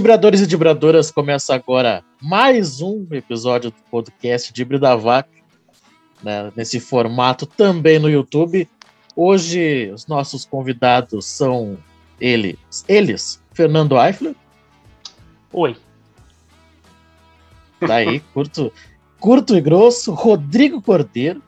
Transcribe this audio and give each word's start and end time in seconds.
Dibradores 0.00 0.40
e 0.40 0.46
Dibradoras, 0.46 1.10
começa 1.10 1.54
agora 1.54 2.02
mais 2.22 2.80
um 2.80 3.06
episódio 3.10 3.70
do 3.70 3.76
podcast 3.90 4.50
Dibre 4.50 4.78
da 4.78 4.96
Vaca, 4.96 5.28
né, 6.24 6.50
nesse 6.56 6.80
formato 6.80 7.44
também 7.44 7.98
no 7.98 8.08
YouTube. 8.08 8.66
Hoje 9.14 9.90
os 9.92 10.06
nossos 10.06 10.46
convidados 10.46 11.26
são 11.26 11.76
eles, 12.18 12.56
eles 12.88 13.42
Fernando 13.52 14.00
Eifler. 14.00 14.34
Oi. 15.52 15.76
Daí, 17.86 18.20
curto, 18.32 18.72
curto 19.18 19.54
e 19.54 19.60
grosso, 19.60 20.14
Rodrigo 20.14 20.80
Cordeiro. 20.80 21.42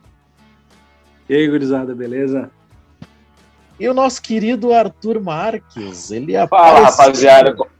E 1.27 1.33
aí, 1.33 1.47
gurizada, 1.47 1.95
beleza? 1.95 2.51
E 3.79 3.89
o 3.89 3.95
nosso 3.95 4.21
querido 4.21 4.71
Arthur 4.71 5.19
Marques. 5.19 6.11
Ele 6.11 6.33
Fala, 6.47 6.81
rapaziada. 6.81 7.55
Como 7.55 7.72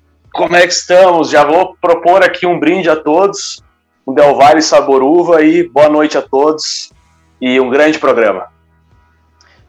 é 0.55 0.61
que 0.61 0.73
estamos? 0.73 1.29
Já 1.29 1.43
vou 1.43 1.77
propor 1.79 2.23
aqui 2.23 2.45
um 2.45 2.59
brinde 2.59 2.89
a 2.89 2.95
todos. 2.95 3.61
Um 4.05 4.13
Del 4.13 4.35
Valle 4.35 4.61
Saboruva 4.61 5.41
e 5.43 5.67
boa 5.67 5.89
noite 5.89 6.17
a 6.17 6.21
todos. 6.21 6.91
E 7.39 7.59
um 7.59 7.69
grande 7.69 7.99
programa. 7.99 8.47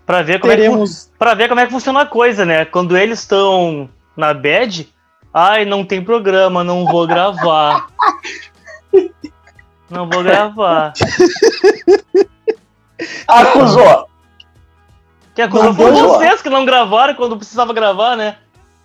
Para 0.07 0.23
ver, 0.23 0.41
como 0.41 0.53
Teremos... 0.53 1.11
é 1.21 1.27
que, 1.27 1.35
ver 1.35 1.49
como 1.49 1.61
é 1.61 1.67
que 1.67 1.73
funciona 1.73 2.03
a 2.03 2.07
coisa, 2.07 2.45
né? 2.45 2.65
Quando 2.65 2.97
eles 2.97 3.21
estão 3.21 3.89
na 4.17 4.35
bed, 4.35 4.93
ai, 5.33 5.65
não 5.65 5.85
tem 5.85 6.03
programa, 6.05 6.63
não 6.63 6.85
vou 6.85 7.07
gravar. 7.07 7.87
não 9.91 10.09
vou 10.09 10.23
gravar. 10.23 10.93
Acusou! 13.27 14.09
Que 15.35 15.43
acusou 15.43 15.75
foi 15.75 15.91
vocês 15.91 16.43
que 16.43 16.51
não 16.51 16.65
gravaram 16.65 17.15
quando 17.15 17.37
precisava 17.37 17.73
gravar, 17.73 18.17
né? 18.17 18.37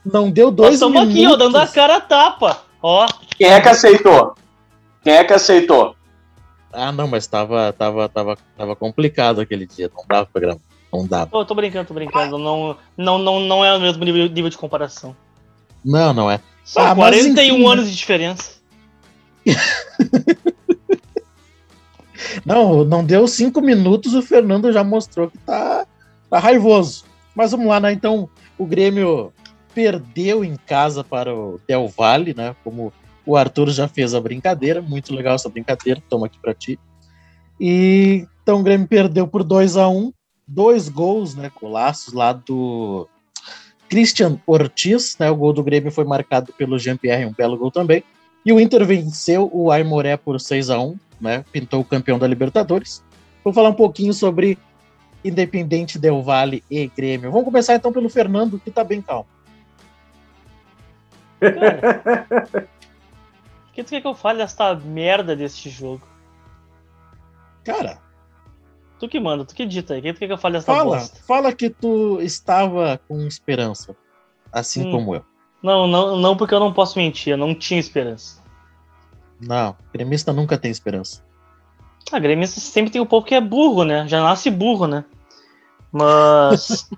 Não 0.06 0.32
deu 0.32 0.50
dois 0.50 0.80
Nós 0.80 0.90
estamos 0.92 1.10
aqui, 1.10 1.28
ó, 1.28 1.36
dando 1.36 1.58
a 1.58 1.68
cara 1.68 1.98
a 1.98 2.02
tapa. 2.02 2.64
Ó. 2.82 3.08
Quem 3.38 3.48
é 3.48 3.60
que 3.60 3.68
aceitou? 3.68 4.36
Quem 5.04 5.14
é 5.14 5.24
que 5.24 5.34
aceitou? 5.34 5.96
Ah, 6.72 6.92
não, 6.92 7.08
mas 7.08 7.26
tava, 7.28 7.74
tava, 7.74 8.08
tava, 8.08 8.38
tava 8.58 8.76
complicado 8.76 9.42
aquele 9.42 9.66
dia. 9.66 9.90
Não 9.94 10.04
dava 10.08 10.28
pra 10.32 10.42
gravar. 10.42 10.62
Não 10.92 11.06
dava. 11.06 11.28
Tô, 11.28 11.46
tô 11.46 11.56
brincando, 11.56 11.88
tô 11.88 11.94
brincando. 11.94 12.38
Não, 12.38 12.78
não, 12.98 13.18
não, 13.18 13.40
não 13.40 13.66
é 13.66 13.76
o 13.76 13.80
mesmo 13.80 14.04
nível, 14.04 14.28
nível 14.30 14.50
de 14.50 14.58
comparação. 14.58 15.16
Não, 15.84 16.14
não 16.14 16.30
é. 16.30 16.40
São 16.64 16.86
ah, 16.86 16.96
41 16.96 17.68
anos 17.68 17.90
de 17.90 17.96
diferença. 17.96 18.60
não, 22.46 22.84
não 22.84 23.04
deu 23.04 23.28
cinco 23.28 23.62
minutos, 23.62 24.14
o 24.14 24.22
Fernando 24.22 24.72
já 24.72 24.84
mostrou 24.84 25.30
que 25.30 25.38
tá, 25.40 25.88
tá 26.30 26.40
raivoso. 26.40 27.06
Mas 27.34 27.52
vamos 27.52 27.68
lá, 27.68 27.80
né? 27.80 27.92
Então, 27.92 28.30
o 28.58 28.66
Grêmio 28.66 29.32
perdeu 29.80 30.44
em 30.44 30.58
casa 30.58 31.06
para 31.06 31.34
o 31.34 31.58
Del 31.66 31.88
Valle, 31.88 32.34
né? 32.36 32.54
Como 32.66 32.92
o 33.26 33.38
Arthur 33.38 33.70
já 33.70 33.88
fez 33.88 34.14
a 34.14 34.20
brincadeira, 34.20 34.82
muito 34.82 35.16
legal 35.16 35.36
essa 35.36 35.48
brincadeira, 35.48 36.04
toma 36.10 36.26
aqui 36.26 36.38
para 36.38 36.54
ti. 36.54 36.78
E 37.58 38.28
então 38.44 38.60
o 38.60 38.64
Grêmio 38.64 38.90
perdeu 38.90 39.26
por 39.26 39.42
2 39.42 39.78
a 39.78 39.88
1 39.88 39.98
um, 39.98 40.14
dois 40.46 40.90
gols, 40.90 41.34
né, 41.34 41.50
colaços 41.50 42.14
lá 42.14 42.34
do 42.34 43.08
Christian 43.88 44.38
Ortiz, 44.46 45.16
né? 45.18 45.32
O 45.32 45.36
gol 45.38 45.54
do 45.54 45.64
Grêmio 45.64 45.94
foi 45.94 46.04
marcado 46.04 46.52
pelo 46.58 46.78
Jean-Pierre, 46.78 47.26
um 47.26 47.34
belo 47.34 47.58
gol 47.58 47.72
também. 47.72 48.04
E 48.46 48.52
o 48.52 48.60
Inter 48.60 48.86
venceu 48.86 49.50
o 49.54 49.72
Aimoré 49.72 50.18
por 50.18 50.42
6 50.42 50.70
a 50.72 50.78
1 50.78 50.98
né? 51.22 51.46
Pintou 51.54 51.80
o 51.80 51.86
campeão 51.86 52.20
da 52.20 52.28
Libertadores. 52.28 53.02
Vou 53.46 53.54
falar 53.54 53.70
um 53.70 53.74
pouquinho 53.74 54.14
sobre 54.14 54.58
Independente 55.24 55.98
Del 55.98 56.22
Valle 56.22 56.66
e 56.70 56.86
Grêmio. 56.88 57.32
Vamos 57.32 57.46
começar 57.46 57.76
então 57.76 57.94
pelo 57.94 58.10
Fernando, 58.10 58.60
que 58.60 58.72
tá 58.72 58.84
bem 58.84 59.02
calmo. 59.02 59.26
Cara, 61.40 62.68
o 63.70 63.74
que 63.74 63.84
tu 63.84 63.90
quer 63.90 64.02
que 64.02 64.08
eu 64.08 64.16
fale 64.16 64.40
desta 64.40 64.76
merda 64.76 65.36
deste 65.36 65.70
jogo? 65.70 66.08
Cara. 67.64 68.00
Tu 69.00 69.08
que 69.08 69.20
manda, 69.20 69.46
tu 69.46 69.56
que 69.56 69.66
dita 69.66 69.94
aí. 69.94 70.00
O 70.00 70.04
que 70.04 70.14
tu 70.14 70.20
quer 70.20 70.28
que 70.28 70.34
eu 70.34 70.38
fale 70.38 70.58
desta 70.58 70.74
fala, 70.74 70.98
bosta? 70.98 71.20
Fala 71.26 71.54
que 71.54 71.70
tu 71.70 72.20
estava 72.22 73.00
com 73.08 73.26
esperança. 73.26 73.96
Assim 74.52 74.88
hum. 74.88 74.92
como 74.92 75.16
eu. 75.16 75.26
Não, 75.62 75.88
não, 75.88 76.18
não, 76.18 76.38
porque 76.38 76.54
eu 76.54 76.60
não 76.60 76.74
posso 76.74 76.98
mentir, 76.98 77.32
eu 77.32 77.38
não 77.38 77.54
tinha 77.54 77.80
esperança. 77.80 78.42
Não, 79.40 79.76
gremista 79.94 80.34
nunca 80.34 80.58
tem 80.58 80.72
esperança. 80.72 81.24
A 82.12 82.18
ah, 82.18 82.20
gremista 82.20 82.60
sempre 82.60 82.92
tem 82.92 83.02
um 83.02 83.06
pouco 83.06 83.28
que 83.28 83.36
é 83.36 83.42
burro, 83.42 83.84
né? 83.84 84.08
Já 84.08 84.22
nasce 84.22 84.50
burro, 84.50 84.88
né? 84.88 85.06
Mas. 85.92 86.90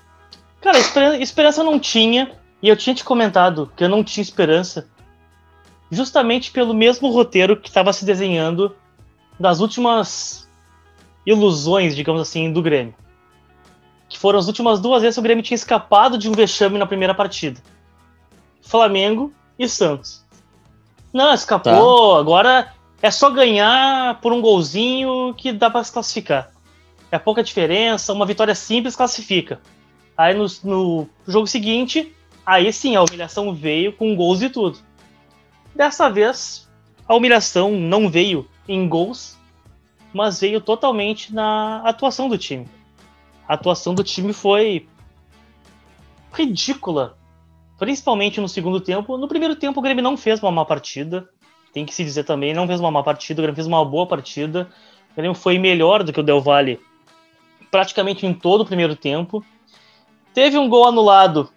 Cara, 0.60 0.78
esperança 1.18 1.60
eu 1.60 1.64
não 1.64 1.80
tinha. 1.80 2.38
E 2.62 2.68
eu 2.68 2.76
tinha 2.76 2.94
te 2.94 3.02
comentado 3.02 3.72
que 3.76 3.82
eu 3.82 3.88
não 3.88 4.04
tinha 4.04 4.22
esperança, 4.22 4.88
justamente 5.90 6.52
pelo 6.52 6.72
mesmo 6.72 7.10
roteiro 7.10 7.56
que 7.56 7.68
estava 7.68 7.92
se 7.92 8.04
desenhando 8.04 8.74
das 9.38 9.60
últimas 9.60 10.48
ilusões, 11.26 11.96
digamos 11.96 12.22
assim, 12.22 12.52
do 12.52 12.62
Grêmio. 12.62 12.94
Que 14.08 14.18
foram 14.18 14.38
as 14.38 14.46
últimas 14.46 14.80
duas 14.80 15.02
vezes 15.02 15.16
que 15.16 15.20
o 15.20 15.22
Grêmio 15.22 15.42
tinha 15.42 15.56
escapado 15.56 16.16
de 16.16 16.28
um 16.28 16.32
vexame 16.32 16.78
na 16.78 16.86
primeira 16.86 17.14
partida. 17.14 17.60
Flamengo 18.60 19.32
e 19.58 19.68
Santos. 19.68 20.24
Não, 21.12 21.34
escapou, 21.34 22.14
tá. 22.14 22.20
agora 22.20 22.72
é 23.02 23.10
só 23.10 23.28
ganhar 23.28 24.20
por 24.20 24.32
um 24.32 24.40
golzinho 24.40 25.34
que 25.34 25.52
dá 25.52 25.68
para 25.68 25.82
se 25.84 25.92
classificar. 25.92 26.50
É 27.10 27.18
pouca 27.18 27.42
diferença, 27.42 28.12
uma 28.12 28.24
vitória 28.24 28.54
simples 28.54 28.96
classifica. 28.96 29.60
Aí 30.16 30.34
no, 30.34 30.46
no 30.62 31.08
jogo 31.26 31.46
seguinte, 31.46 32.14
Aí 32.44 32.72
sim, 32.72 32.96
a 32.96 33.02
humilhação 33.02 33.54
veio 33.54 33.92
com 33.92 34.16
gols 34.16 34.42
e 34.42 34.50
tudo. 34.50 34.78
Dessa 35.74 36.08
vez, 36.10 36.68
a 37.06 37.14
humilhação 37.14 37.72
não 37.72 38.08
veio 38.08 38.48
em 38.68 38.88
gols, 38.88 39.38
mas 40.12 40.40
veio 40.40 40.60
totalmente 40.60 41.32
na 41.32 41.82
atuação 41.84 42.28
do 42.28 42.36
time. 42.36 42.68
A 43.48 43.54
atuação 43.54 43.94
do 43.94 44.04
time 44.04 44.32
foi 44.32 44.86
ridícula, 46.32 47.16
principalmente 47.78 48.40
no 48.40 48.48
segundo 48.48 48.80
tempo. 48.80 49.16
No 49.16 49.28
primeiro 49.28 49.56
tempo, 49.56 49.80
o 49.80 49.82
Grêmio 49.82 50.02
não 50.02 50.16
fez 50.16 50.42
uma 50.42 50.50
má 50.50 50.64
partida, 50.64 51.28
tem 51.72 51.86
que 51.86 51.94
se 51.94 52.04
dizer 52.04 52.24
também, 52.24 52.52
não 52.52 52.66
fez 52.66 52.80
uma 52.80 52.90
má 52.90 53.02
partida, 53.02 53.40
o 53.40 53.42
Grêmio 53.42 53.54
fez 53.54 53.66
uma 53.66 53.84
boa 53.84 54.06
partida. 54.06 54.68
O 55.12 55.16
Grêmio 55.16 55.34
foi 55.34 55.58
melhor 55.58 56.02
do 56.02 56.12
que 56.12 56.20
o 56.20 56.22
Del 56.22 56.40
Valle 56.40 56.80
praticamente 57.70 58.26
em 58.26 58.34
todo 58.34 58.60
o 58.60 58.66
primeiro 58.66 58.94
tempo. 58.94 59.44
Teve 60.34 60.58
um 60.58 60.68
gol 60.68 60.86
anulado 60.86 61.50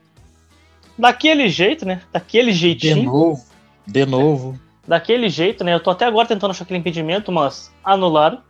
daquele 0.97 1.50
jeito, 1.50 1.85
né? 1.85 2.01
Daquele 2.11 2.51
jeitinho. 2.51 2.95
De 2.95 3.06
novo, 3.06 3.45
de 3.85 4.06
novo. 4.06 4.59
Daquele 4.88 5.29
jeito, 5.29 5.63
né? 5.63 5.73
Eu 5.73 5.79
tô 5.79 5.89
até 5.89 6.06
agora 6.06 6.28
tentando 6.28 6.51
achar 6.51 6.63
aquele 6.63 6.79
impedimento, 6.79 7.31
mas 7.31 7.73
anularam. 7.83 8.41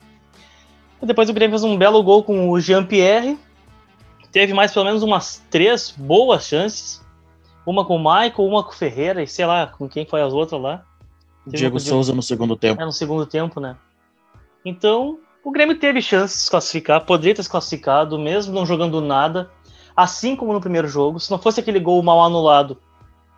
E 1.02 1.06
depois 1.06 1.30
o 1.30 1.34
Grêmio 1.34 1.58
fez 1.58 1.64
um 1.64 1.78
belo 1.78 2.02
gol 2.04 2.24
com 2.24 2.50
o 2.50 2.60
Jean-Pierre. 2.60 3.38
Teve 4.32 4.54
mais 4.54 4.74
pelo 4.74 4.86
menos 4.86 5.02
umas 5.02 5.44
três 5.50 5.92
boas 5.92 6.46
chances. 6.46 7.04
Uma 7.66 7.86
com 7.86 7.96
o 7.96 8.00
Michael, 8.00 8.48
uma 8.48 8.64
com 8.64 8.72
o 8.72 8.76
Ferreira 8.76 9.24
e 9.24 9.28
sei 9.28 9.46
lá 9.46 9.68
com 9.68 9.88
quem 9.88 10.06
foi 10.06 10.22
as 10.22 10.34
outras 10.34 10.62
lá. 10.62 10.84
Teve 11.46 11.58
Diego 11.58 11.80
Souza 11.80 12.14
no 12.14 12.22
segundo 12.22 12.56
tempo. 12.56 12.82
É, 12.82 12.86
no 12.86 12.92
segundo 12.92 13.26
tempo, 13.26 13.60
né? 13.60 13.76
Então, 14.64 15.20
o 15.44 15.52
Grêmio 15.52 15.78
teve 15.78 16.02
chance 16.02 16.36
de 16.36 16.44
se 16.44 16.50
classificar, 16.50 17.06
poderia 17.06 17.36
ter 17.36 17.44
se 17.44 17.50
classificado, 17.50 18.20
mesmo 18.20 18.54
não 18.54 18.66
jogando 18.66 19.00
nada 19.00 19.50
assim 19.96 20.36
como 20.36 20.54
no 20.54 20.62
primeiro 20.62 20.88
jogo. 20.88 21.20
Se 21.20 21.32
não 21.32 21.40
fosse 21.40 21.60
aquele 21.60 21.80
gol 21.80 22.02
mal 22.04 22.22
anulado, 22.22 22.78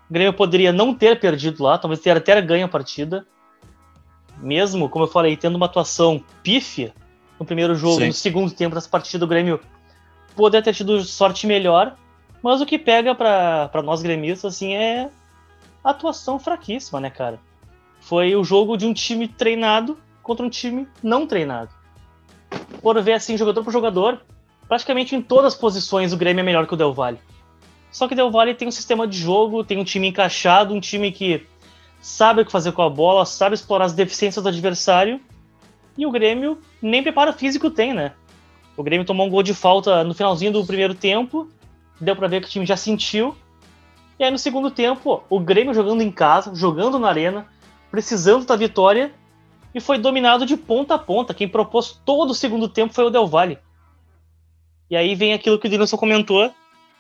o 0.10 0.14
Grêmio 0.14 0.34
poderia 0.34 0.72
não 0.72 0.94
ter 0.94 1.20
perdido 1.20 1.64
lá, 1.64 1.78
talvez 1.78 2.00
ter 2.00 2.16
até 2.16 2.42
ganho 2.42 2.66
a 2.66 2.70
partida. 2.70 3.26
Mesmo, 4.38 4.90
como 4.90 5.06
eu 5.06 5.10
falei, 5.10 5.36
tendo 5.36 5.56
uma 5.56 5.66
atuação 5.66 6.24
pífia 6.44 6.94
no 7.40 7.46
primeiro 7.46 7.76
jogo, 7.76 8.00
Sim. 8.00 8.08
no 8.08 8.14
segundo 8.14 8.52
tempo 8.52 8.76
dessa 8.76 8.90
partida, 8.90 9.26
o 9.26 9.28
Grêmio 9.28 9.60
poderia 10.36 10.64
ter 10.64 10.74
tido 10.74 11.04
sorte 11.04 11.46
melhor. 11.46 11.96
Mas 12.42 12.62
o 12.62 12.66
que 12.66 12.78
pega 12.78 13.16
para 13.16 13.82
nós 13.84 14.02
gremistas 14.02 14.56
assim 14.56 14.74
é 14.74 15.10
a 15.84 15.90
atuação 15.90 16.40
fraquíssima, 16.40 17.00
né, 17.00 17.10
cara? 17.10 17.40
Foi 18.00 18.36
o 18.36 18.44
jogo 18.44 18.78
de 18.78 18.86
um 18.86 18.94
time 18.94 19.28
treinado 19.28 19.98
contra 20.22 20.46
um 20.46 20.50
time 20.50 20.88
não 21.02 21.26
treinado. 21.26 21.72
Por 22.82 23.02
ver 23.02 23.14
assim, 23.14 23.36
jogador 23.36 23.64
por 23.64 23.74
jogador, 23.74 24.22
praticamente 24.68 25.16
em 25.16 25.22
todas 25.22 25.54
as 25.54 25.60
posições 25.60 26.14
o 26.14 26.18
Grêmio 26.18 26.42
é 26.42 26.44
melhor 26.44 26.68
que 26.68 26.74
o 26.74 26.78
Del 26.78 26.94
Valle. 26.94 27.20
Só 27.92 28.08
que 28.08 28.14
o 28.14 28.18
Del 28.18 28.32
Valle 28.32 28.54
tem 28.54 28.68
um 28.68 28.72
sistema 28.72 29.08
de 29.08 29.18
jogo, 29.18 29.64
tem 29.64 29.80
um 29.80 29.84
time 29.84 30.08
encaixado, 30.08 30.74
um 30.74 30.80
time 30.80 31.12
que 31.12 31.46
sabe 32.02 32.42
o 32.42 32.46
que 32.46 32.52
fazer 32.52 32.72
com 32.72 32.82
a 32.82 32.90
bola, 32.90 33.26
sabe 33.26 33.56
explorar 33.56 33.86
as 33.86 33.94
deficiências 33.94 34.44
do 34.44 34.50
adversário. 34.50 35.20
E 35.98 36.06
o 36.06 36.12
Grêmio 36.12 36.60
nem 36.82 37.02
preparo 37.02 37.34
físico 37.34 37.72
tem, 37.72 37.94
né? 37.94 38.14
O 38.76 38.84
Grêmio 38.84 39.06
tomou 39.06 39.26
um 39.26 39.30
gol 39.30 39.42
de 39.42 39.54
falta 39.54 40.04
no 40.04 40.14
finalzinho 40.14 40.52
do 40.52 40.66
primeiro 40.66 40.94
tempo, 40.94 41.50
deu 42.00 42.16
para 42.16 42.28
ver 42.28 42.42
que 42.42 42.48
o 42.48 42.50
time 42.50 42.66
já 42.66 42.78
sentiu. 42.78 43.36
E 44.20 44.24
aí 44.24 44.30
no 44.30 44.38
segundo 44.38 44.70
tempo, 44.70 45.24
o 45.30 45.40
Grêmio 45.40 45.74
jogando 45.74 46.02
em 46.02 46.12
casa, 46.12 46.54
jogando 46.54 47.00
na 47.00 47.08
arena, 47.08 47.48
precisando 47.90 48.46
da 48.46 48.56
vitória, 48.56 49.12
e 49.74 49.80
foi 49.80 49.98
dominado 49.98 50.46
de 50.46 50.56
ponta 50.56 50.96
a 50.96 51.00
ponta. 51.00 51.34
Quem 51.34 51.48
propôs 51.48 52.00
todo 52.06 52.32
o 52.32 52.36
segundo 52.36 52.68
tempo 52.68 52.94
foi 52.94 53.06
o 53.06 53.10
Del 53.10 53.28
Valle. 53.28 53.58
E 54.90 54.96
aí 54.96 55.16
vem 55.16 55.34
aquilo 55.34 55.60
que 55.60 55.68
o 55.68 55.70
Denilson 55.70 55.98
comentou, 55.98 56.52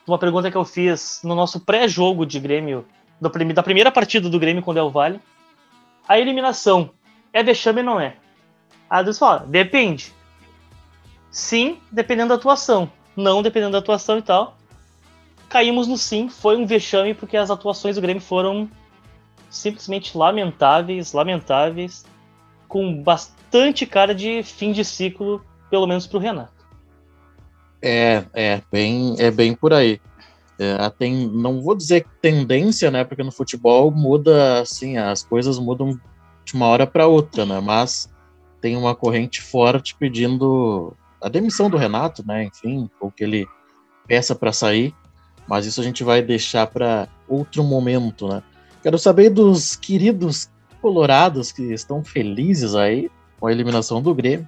uma 0.05 0.17
pergunta 0.17 0.51
que 0.51 0.57
eu 0.57 0.65
fiz 0.65 1.21
no 1.23 1.35
nosso 1.35 1.59
pré-jogo 1.59 2.25
de 2.25 2.39
Grêmio 2.39 2.85
da 3.19 3.63
primeira 3.63 3.91
partida 3.91 4.29
do 4.29 4.39
Grêmio 4.39 4.61
com 4.61 4.71
o 4.71 4.73
Del 4.73 4.91
Valle. 4.91 5.19
A 6.07 6.19
eliminação 6.19 6.91
é 7.33 7.43
vexame 7.43 7.81
não 7.81 7.99
é? 7.99 8.15
A 8.89 9.01
Deus 9.01 9.17
fala, 9.17 9.45
depende. 9.47 10.13
Sim, 11.29 11.79
dependendo 11.91 12.29
da 12.29 12.35
atuação. 12.35 12.89
Não 13.15 13.41
dependendo 13.41 13.73
da 13.73 13.79
atuação 13.79 14.17
e 14.17 14.21
tal. 14.21 14.57
Caímos 15.49 15.87
no 15.87 15.97
sim, 15.97 16.29
foi 16.29 16.57
um 16.57 16.65
vexame 16.65 17.13
porque 17.13 17.37
as 17.37 17.49
atuações 17.49 17.95
do 17.95 18.01
Grêmio 18.01 18.21
foram 18.21 18.69
simplesmente 19.49 20.17
lamentáveis, 20.17 21.13
lamentáveis, 21.13 22.05
com 22.67 23.01
bastante 23.01 23.85
cara 23.85 24.13
de 24.13 24.43
fim 24.43 24.71
de 24.71 24.83
ciclo, 24.83 25.43
pelo 25.69 25.87
menos 25.87 26.05
para 26.05 26.17
o 26.17 26.21
Renato. 26.21 26.56
É, 27.81 28.23
é 28.33 28.61
bem, 28.71 29.15
é 29.19 29.29
bem 29.29 29.53
por 29.53 29.73
aí. 29.73 29.99
É, 30.59 30.89
tem, 30.89 31.27
não 31.27 31.61
vou 31.61 31.75
dizer 31.75 32.05
tendência, 32.21 32.89
né? 32.89 33.03
Porque 33.03 33.23
no 33.23 33.31
futebol 33.31 33.91
muda, 33.91 34.61
assim, 34.61 34.97
as 34.97 35.23
coisas 35.23 35.59
mudam 35.59 35.99
de 36.43 36.53
uma 36.53 36.65
hora 36.65 36.87
para 36.87 37.07
outra, 37.07 37.45
né? 37.45 37.59
Mas 37.59 38.09
tem 38.59 38.75
uma 38.75 38.95
corrente 38.95 39.41
forte 39.41 39.95
pedindo 39.95 40.93
a 41.21 41.29
demissão 41.29 41.69
do 41.69 41.77
Renato, 41.77 42.25
né? 42.25 42.45
Enfim, 42.45 42.89
ou 42.99 43.11
que 43.11 43.23
ele 43.23 43.47
peça 44.07 44.33
para 44.33 44.51
sair. 44.51 44.95
Mas 45.47 45.65
isso 45.65 45.79
a 45.79 45.83
gente 45.83 46.03
vai 46.03 46.21
deixar 46.21 46.67
para 46.67 47.07
outro 47.27 47.63
momento, 47.63 48.27
né? 48.27 48.41
Quero 48.81 48.97
saber 48.97 49.29
dos 49.29 49.75
queridos 49.75 50.49
colorados 50.81 51.51
que 51.51 51.73
estão 51.73 52.03
felizes 52.03 52.75
aí 52.75 53.09
com 53.39 53.47
a 53.47 53.51
eliminação 53.51 54.01
do 54.01 54.13
Grêmio. 54.13 54.47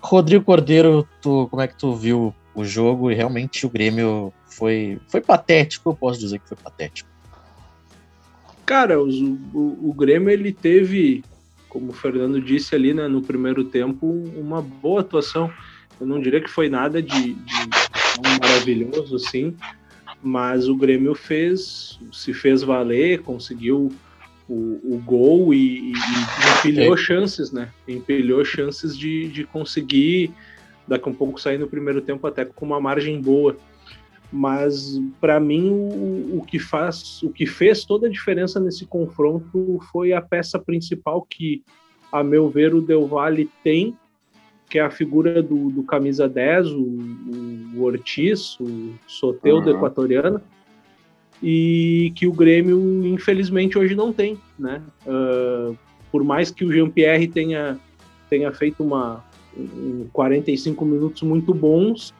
Rodrigo 0.00 0.44
Cordeiro, 0.44 1.06
tu, 1.20 1.46
como 1.50 1.62
é 1.62 1.68
que 1.68 1.76
tu 1.76 1.94
viu 1.94 2.34
o 2.54 2.64
jogo? 2.64 3.10
E 3.10 3.14
realmente 3.14 3.66
o 3.66 3.70
Grêmio 3.70 4.32
foi, 4.46 4.98
foi 5.08 5.20
patético, 5.20 5.90
eu 5.90 5.94
posso 5.94 6.18
dizer 6.18 6.38
que 6.38 6.48
foi 6.48 6.56
patético. 6.56 7.08
Cara, 8.64 9.00
o, 9.00 9.08
o, 9.08 9.90
o 9.90 9.94
Grêmio 9.94 10.30
ele 10.30 10.52
teve, 10.52 11.24
como 11.68 11.90
o 11.90 11.92
Fernando 11.92 12.40
disse 12.40 12.74
ali 12.74 12.94
né, 12.94 13.08
no 13.08 13.20
primeiro 13.20 13.64
tempo, 13.64 14.06
uma 14.36 14.62
boa 14.62 15.00
atuação. 15.00 15.52
Eu 16.00 16.06
não 16.06 16.20
diria 16.20 16.40
que 16.40 16.48
foi 16.48 16.68
nada 16.68 17.02
de, 17.02 17.34
de 17.34 18.40
maravilhoso 18.40 19.16
assim, 19.16 19.54
mas 20.22 20.68
o 20.68 20.76
Grêmio 20.76 21.14
fez, 21.14 21.98
se 22.12 22.32
fez 22.32 22.62
valer, 22.62 23.22
conseguiu 23.22 23.92
o, 24.50 24.96
o 24.96 25.02
gol 25.06 25.54
e, 25.54 25.92
e 25.92 25.94
empilhou 26.58 26.94
é. 26.94 26.96
chances, 26.96 27.52
né? 27.52 27.68
Empilhou 27.86 28.44
chances 28.44 28.98
de, 28.98 29.28
de 29.28 29.44
conseguir 29.44 30.32
daqui 30.88 31.08
a 31.08 31.12
um 31.12 31.14
pouco 31.14 31.40
sair 31.40 31.56
no 31.56 31.68
primeiro 31.68 32.00
tempo 32.00 32.26
até 32.26 32.44
com 32.44 32.66
uma 32.66 32.80
margem 32.80 33.20
boa. 33.20 33.56
Mas 34.32 35.00
para 35.20 35.38
mim 35.38 35.70
o, 35.70 36.38
o, 36.38 36.44
que 36.44 36.58
faz, 36.58 37.22
o 37.22 37.30
que 37.30 37.46
fez 37.46 37.84
toda 37.84 38.08
a 38.08 38.10
diferença 38.10 38.58
nesse 38.58 38.84
confronto 38.84 39.78
foi 39.92 40.12
a 40.12 40.20
peça 40.20 40.58
principal 40.58 41.22
que, 41.22 41.62
a 42.10 42.24
meu 42.24 42.48
ver, 42.48 42.74
o 42.74 42.82
Del 42.82 43.06
Valle 43.06 43.48
tem, 43.62 43.96
que 44.68 44.78
é 44.78 44.82
a 44.82 44.90
figura 44.90 45.42
do, 45.42 45.70
do 45.70 45.82
camisa 45.84 46.28
10, 46.28 46.72
o, 46.72 46.98
o 47.76 47.82
Ortiz, 47.82 48.58
o 48.60 48.94
Soteudo 49.06 49.70
uhum. 49.70 49.76
equatoriano 49.76 50.40
e 51.42 52.12
que 52.14 52.26
o 52.26 52.32
Grêmio, 52.32 53.06
infelizmente, 53.06 53.78
hoje 53.78 53.94
não 53.94 54.12
tem. 54.12 54.38
Né? 54.58 54.82
Uh, 55.06 55.76
por 56.12 56.22
mais 56.22 56.50
que 56.50 56.64
o 56.64 56.72
Jean-Pierre 56.72 57.28
tenha, 57.28 57.78
tenha 58.28 58.52
feito 58.52 58.82
uma, 58.82 59.24
um 59.56 60.06
45 60.12 60.84
minutos 60.84 61.22
muito 61.22 61.54
bons, 61.54 62.14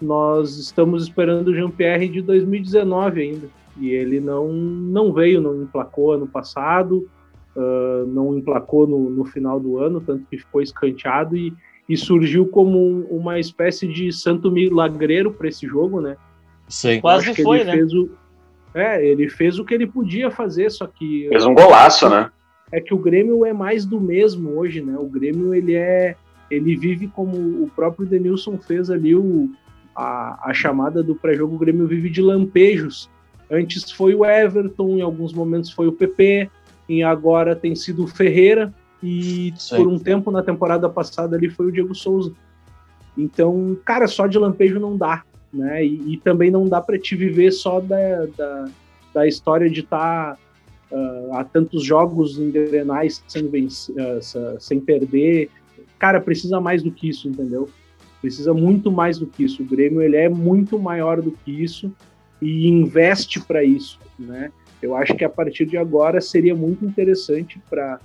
nós 0.00 0.56
estamos 0.56 1.04
esperando 1.04 1.48
o 1.48 1.54
Jean-Pierre 1.54 2.08
de 2.08 2.20
2019 2.20 3.22
ainda. 3.22 3.48
E 3.78 3.90
ele 3.90 4.20
não, 4.20 4.52
não 4.52 5.12
veio, 5.12 5.40
não 5.40 5.62
emplacou 5.62 6.12
ano 6.12 6.26
passado, 6.26 7.08
uh, 7.56 8.06
não 8.06 8.36
emplacou 8.36 8.86
no, 8.86 9.10
no 9.10 9.24
final 9.24 9.58
do 9.58 9.78
ano, 9.78 10.00
tanto 10.00 10.24
que 10.30 10.38
ficou 10.38 10.60
escanteado 10.60 11.36
e, 11.36 11.52
e 11.88 11.96
surgiu 11.96 12.46
como 12.46 12.78
um, 12.78 13.02
uma 13.10 13.38
espécie 13.38 13.86
de 13.86 14.12
santo 14.12 14.50
milagreiro 14.50 15.32
para 15.32 15.48
esse 15.48 15.66
jogo, 15.66 16.00
né? 16.00 16.16
Sim. 16.68 17.00
Quase 17.00 17.34
foi, 17.42 17.64
né? 17.64 17.82
O, 17.82 18.10
é, 18.74 19.06
ele 19.06 19.28
fez 19.30 19.58
o 19.58 19.64
que 19.64 19.72
ele 19.72 19.86
podia 19.86 20.30
fazer, 20.30 20.68
só 20.70 20.86
que. 20.86 21.28
Fez 21.28 21.46
um 21.46 21.54
golaço, 21.54 22.08
né? 22.08 22.30
É 22.72 22.80
que 22.80 22.92
o 22.92 22.98
Grêmio 22.98 23.44
é 23.44 23.52
mais 23.52 23.86
do 23.86 24.00
mesmo 24.00 24.58
hoje, 24.58 24.82
né? 24.82 24.96
O 24.98 25.06
Grêmio, 25.06 25.54
ele 25.54 25.74
é. 25.74 26.16
Ele 26.50 26.76
vive 26.76 27.06
como 27.08 27.36
o 27.36 27.70
próprio 27.74 28.06
Denilson 28.06 28.58
fez 28.58 28.90
ali 28.90 29.14
o, 29.14 29.50
a, 29.94 30.50
a 30.50 30.52
chamada 30.52 31.02
do 31.02 31.14
pré-jogo. 31.14 31.54
O 31.54 31.58
Grêmio 31.58 31.86
vive 31.86 32.10
de 32.10 32.20
lampejos. 32.20 33.08
Antes 33.50 33.90
foi 33.90 34.14
o 34.14 34.24
Everton, 34.24 34.96
em 34.96 35.02
alguns 35.02 35.32
momentos 35.32 35.70
foi 35.70 35.86
o 35.86 35.92
PP, 35.92 36.50
e 36.88 37.02
agora 37.02 37.54
tem 37.54 37.74
sido 37.74 38.04
o 38.04 38.06
Ferreira, 38.06 38.72
e 39.02 39.52
Sim. 39.56 39.76
por 39.76 39.86
um 39.86 39.98
tempo 39.98 40.30
na 40.30 40.42
temporada 40.42 40.88
passada 40.88 41.36
ali 41.36 41.48
foi 41.48 41.66
o 41.66 41.72
Diego 41.72 41.94
Souza. 41.94 42.32
Então, 43.16 43.76
cara, 43.84 44.06
só 44.06 44.26
de 44.26 44.38
lampejo 44.38 44.80
não 44.80 44.96
dá 44.96 45.22
né? 45.54 45.84
E, 45.84 46.14
e 46.14 46.16
também 46.18 46.50
não 46.50 46.68
dá 46.68 46.80
para 46.80 46.98
te 46.98 47.14
viver 47.14 47.52
só 47.52 47.80
da, 47.80 48.26
da, 48.36 48.64
da 49.14 49.26
história 49.26 49.70
de 49.70 49.80
estar 49.80 50.34
tá, 50.34 50.38
uh, 50.96 51.34
há 51.34 51.44
tantos 51.44 51.84
jogos 51.84 52.38
em 52.38 52.50
Grenais 52.50 53.22
sem, 53.28 53.48
vencer, 53.48 53.94
uh, 53.96 54.60
sem 54.60 54.80
perder. 54.80 55.48
Cara, 55.98 56.20
precisa 56.20 56.60
mais 56.60 56.82
do 56.82 56.90
que 56.90 57.08
isso, 57.08 57.28
entendeu? 57.28 57.68
Precisa 58.20 58.52
muito 58.52 58.90
mais 58.90 59.18
do 59.18 59.26
que 59.26 59.44
isso. 59.44 59.62
O 59.62 59.66
Grêmio 59.66 60.02
ele 60.02 60.16
é 60.16 60.28
muito 60.28 60.78
maior 60.78 61.22
do 61.22 61.30
que 61.30 61.62
isso 61.62 61.92
e 62.42 62.68
investe 62.68 63.40
para 63.40 63.62
isso, 63.62 63.98
né? 64.18 64.50
Eu 64.82 64.94
acho 64.94 65.14
que 65.14 65.24
a 65.24 65.30
partir 65.30 65.64
de 65.64 65.78
agora 65.78 66.20
seria 66.20 66.54
muito 66.54 66.84
interessante 66.84 67.58
para 67.70 67.98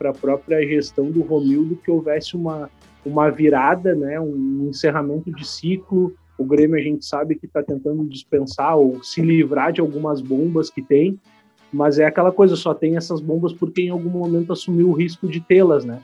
a 0.00 0.12
própria 0.12 0.66
gestão 0.66 1.10
do 1.10 1.20
Romildo 1.20 1.76
que 1.76 1.90
houvesse 1.90 2.34
uma, 2.34 2.70
uma 3.04 3.30
virada, 3.30 3.94
né, 3.94 4.18
um 4.18 4.68
encerramento 4.70 5.30
de 5.30 5.46
ciclo, 5.46 6.14
o 6.38 6.44
Grêmio 6.44 6.76
a 6.76 6.82
gente 6.82 7.04
sabe 7.04 7.34
que 7.34 7.46
está 7.46 7.62
tentando 7.62 8.04
dispensar 8.04 8.76
ou 8.76 9.02
se 9.02 9.20
livrar 9.20 9.72
de 9.72 9.80
algumas 9.80 10.20
bombas 10.20 10.70
que 10.70 10.82
tem, 10.82 11.18
mas 11.72 11.98
é 11.98 12.04
aquela 12.04 12.32
coisa, 12.32 12.56
só 12.56 12.74
tem 12.74 12.96
essas 12.96 13.20
bombas 13.20 13.52
porque 13.52 13.82
em 13.82 13.90
algum 13.90 14.10
momento 14.10 14.52
assumiu 14.52 14.90
o 14.90 14.92
risco 14.92 15.28
de 15.28 15.40
tê-las, 15.40 15.84
né? 15.84 16.00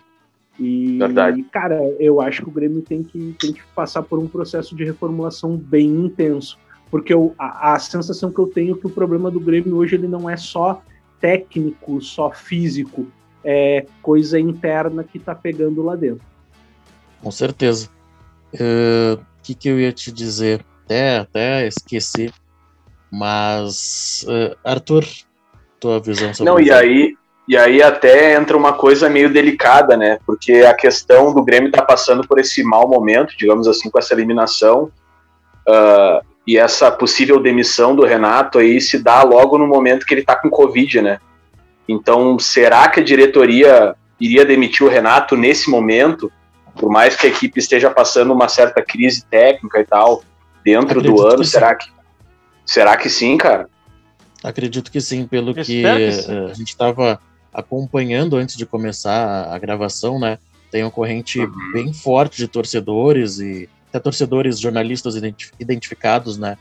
E, 0.59 0.99
Verdade. 0.99 1.43
cara, 1.45 1.81
eu 2.01 2.21
acho 2.21 2.43
que 2.43 2.49
o 2.49 2.53
Grêmio 2.53 2.83
tem 2.83 3.03
que, 3.03 3.37
tem 3.39 3.53
que 3.53 3.63
passar 3.75 4.03
por 4.03 4.19
um 4.19 4.27
processo 4.27 4.75
de 4.75 4.85
reformulação 4.85 5.57
bem 5.57 5.87
intenso. 5.87 6.59
Porque 6.91 7.13
eu, 7.13 7.35
a, 7.39 7.75
a 7.75 7.79
sensação 7.79 8.33
que 8.33 8.39
eu 8.39 8.47
tenho 8.47 8.75
é 8.75 8.79
que 8.79 8.87
o 8.87 8.91
problema 8.91 9.31
do 9.31 9.39
Grêmio 9.39 9.77
hoje 9.77 9.95
ele 9.95 10.09
não 10.09 10.29
é 10.29 10.37
só 10.37 10.83
técnico, 11.21 12.01
só 12.01 12.31
físico, 12.31 13.07
é 13.45 13.87
coisa 14.03 14.39
interna 14.39 15.05
que 15.05 15.19
tá 15.19 15.35
pegando 15.35 15.83
lá 15.83 15.95
dentro. 15.95 16.25
Com 17.23 17.31
certeza. 17.31 17.89
Uh, 18.55 19.23
que, 19.49 19.55
que 19.55 19.69
eu 19.69 19.81
ia 19.81 19.93
te 19.93 20.13
dizer? 20.13 20.65
Até, 20.85 21.19
até 21.19 21.67
esqueci. 21.67 22.31
Mas, 23.11 24.27
uh, 24.29 24.57
Arthur, 24.63 25.05
tua 25.81 26.01
visão 26.01 26.35
sobre 26.35 26.51
Não, 26.51 26.59
isso? 26.59 26.69
e 26.69 26.73
aí, 26.73 27.15
e 27.49 27.57
aí 27.57 27.83
até 27.83 28.35
entra 28.35 28.57
uma 28.57 28.75
coisa 28.75 29.09
meio 29.09 29.33
delicada, 29.33 29.97
né? 29.97 30.19
Porque 30.27 30.53
a 30.53 30.75
questão 30.75 31.33
do 31.33 31.43
Grêmio 31.43 31.71
tá 31.71 31.83
passando 31.83 32.27
por 32.27 32.39
esse 32.39 32.63
mau 32.63 32.87
momento, 32.87 33.35
digamos 33.39 33.67
assim, 33.67 33.89
com 33.89 33.99
essa 33.99 34.13
eliminação. 34.13 34.91
Uh, 35.67 36.27
e 36.47 36.59
essa 36.59 36.91
possível 36.91 37.41
demissão 37.41 37.95
do 37.95 38.05
Renato 38.05 38.59
aí 38.59 38.81
se 38.81 38.99
dá 38.99 39.23
logo 39.23 39.59
no 39.59 39.67
momento 39.67 40.07
que 40.07 40.15
ele 40.15 40.25
tá 40.25 40.35
com 40.37 40.51
Covid, 40.51 41.01
né? 41.01 41.19
Então, 41.87 42.39
será 42.39 42.89
que 42.89 43.01
a 43.01 43.05
diretoria 43.05 43.95
iria 44.21 44.45
demitir 44.45 44.87
o 44.87 44.91
Renato 44.91 45.37
nesse 45.37 45.71
momento? 45.71 46.31
Por 46.79 46.91
mais 46.91 47.17
que 47.17 47.27
a 47.27 47.31
equipe 47.31 47.59
esteja 47.59 47.91
passando 47.91 48.33
uma 48.33 48.49
certa 48.49 48.83
crise 48.83 49.25
técnica 49.25 49.81
e 49.81 49.85
tal, 49.85 50.23
dentro 50.65 51.01
Acredito 51.01 51.15
do 51.15 51.27
ano, 51.27 51.39
que 51.41 51.49
será 51.49 51.75
que 51.75 51.91
será 52.65 52.97
que 52.97 53.11
sim, 53.11 53.37
cara? 53.37 53.69
Acredito 54.43 54.91
que 54.91 55.01
sim, 55.01 55.27
pelo 55.27 55.53
que, 55.53 55.65
que 55.65 55.85
a 55.85 56.55
gente 56.55 56.69
estava 56.69 57.21
acompanhando 57.53 58.37
antes 58.37 58.57
de 58.57 58.65
começar 58.65 59.53
a 59.53 59.59
gravação, 59.59 60.19
né? 60.21 60.39
Tem 60.71 60.85
uma 60.85 60.91
corrente 60.91 61.41
uhum. 61.41 61.73
bem 61.73 61.93
forte 61.93 62.37
de 62.37 62.47
torcedores 62.47 63.41
e 63.41 63.69
até 63.89 63.99
torcedores, 63.99 64.61
jornalistas 64.61 65.17
identificados, 65.59 66.39
né? 66.39 66.57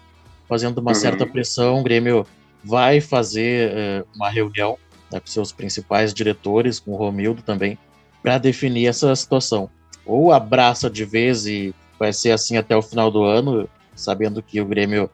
Fazendo 0.47 0.79
uma 0.79 0.91
uhum. 0.91 0.95
certa 0.95 1.25
pressão. 1.25 1.81
O 1.81 1.83
Grêmio 1.83 2.25
vai 2.63 3.01
fazer 3.01 3.71
uh, 3.71 4.07
uma 4.15 4.29
reunião 4.29 4.77
né, 5.11 5.19
com 5.19 5.27
seus 5.27 5.51
principais 5.51 6.13
diretores, 6.13 6.79
com 6.79 6.91
o 6.91 6.95
Romildo 6.95 7.41
também, 7.41 7.77
para 8.23 8.37
definir 8.37 8.87
essa 8.87 9.13
situação 9.15 9.69
ou 10.07 10.31
abraça 10.31 10.89
de 10.89 11.05
vez 11.05 11.45
e 11.45 11.73
vai 11.99 12.13
ser 12.13 12.31
assim 12.31 12.57
até 12.57 12.75
o 12.75 12.81
final 12.81 13.11
do 13.11 13.23
ano, 13.23 13.69
sabendo 13.95 14.41
que 14.41 14.61
o 14.61 14.65
Grêmio 14.65 15.09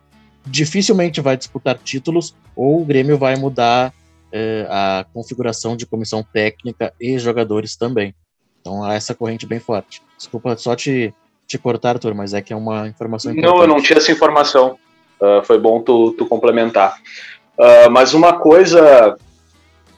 dificilmente 0.46 1.22
vai 1.22 1.38
disputar 1.38 1.78
títulos, 1.78 2.36
ou 2.56 2.82
o 2.82 2.86
Grêmio 2.86 3.18
vai 3.18 3.36
mudar 3.36 3.94
eh, 4.32 4.68
a 4.70 5.06
configuração 5.14 5.76
de 5.78 5.86
comissão 5.86 6.24
técnica 6.24 6.94
e 7.00 7.18
jogadores 7.18 7.76
também. 7.76 8.14
Então 8.60 8.84
há 8.84 8.94
essa 8.94 9.14
corrente 9.14 9.46
bem 9.46 9.60
forte. 9.60 10.02
Desculpa 10.18 10.56
só 10.58 10.76
te, 10.76 11.14
te 11.48 11.58
cortar, 11.58 11.92
Arthur, 11.92 12.14
mas 12.14 12.34
é 12.34 12.42
que 12.42 12.54
é 12.54 12.56
uma 12.56 12.88
informação 12.88 13.32
importante. 13.32 13.54
Não, 13.54 13.62
eu 13.62 13.68
não 13.68 13.82
tinha 13.82 13.98
essa 13.98 14.12
informação. 14.12 14.78
Uh, 15.20 15.44
foi 15.44 15.58
bom 15.58 15.82
tu, 15.82 16.14
tu 16.18 16.26
complementar. 16.26 16.98
Uh, 17.58 17.90
mas 17.92 18.14
uma 18.14 18.34
coisa 18.34 19.18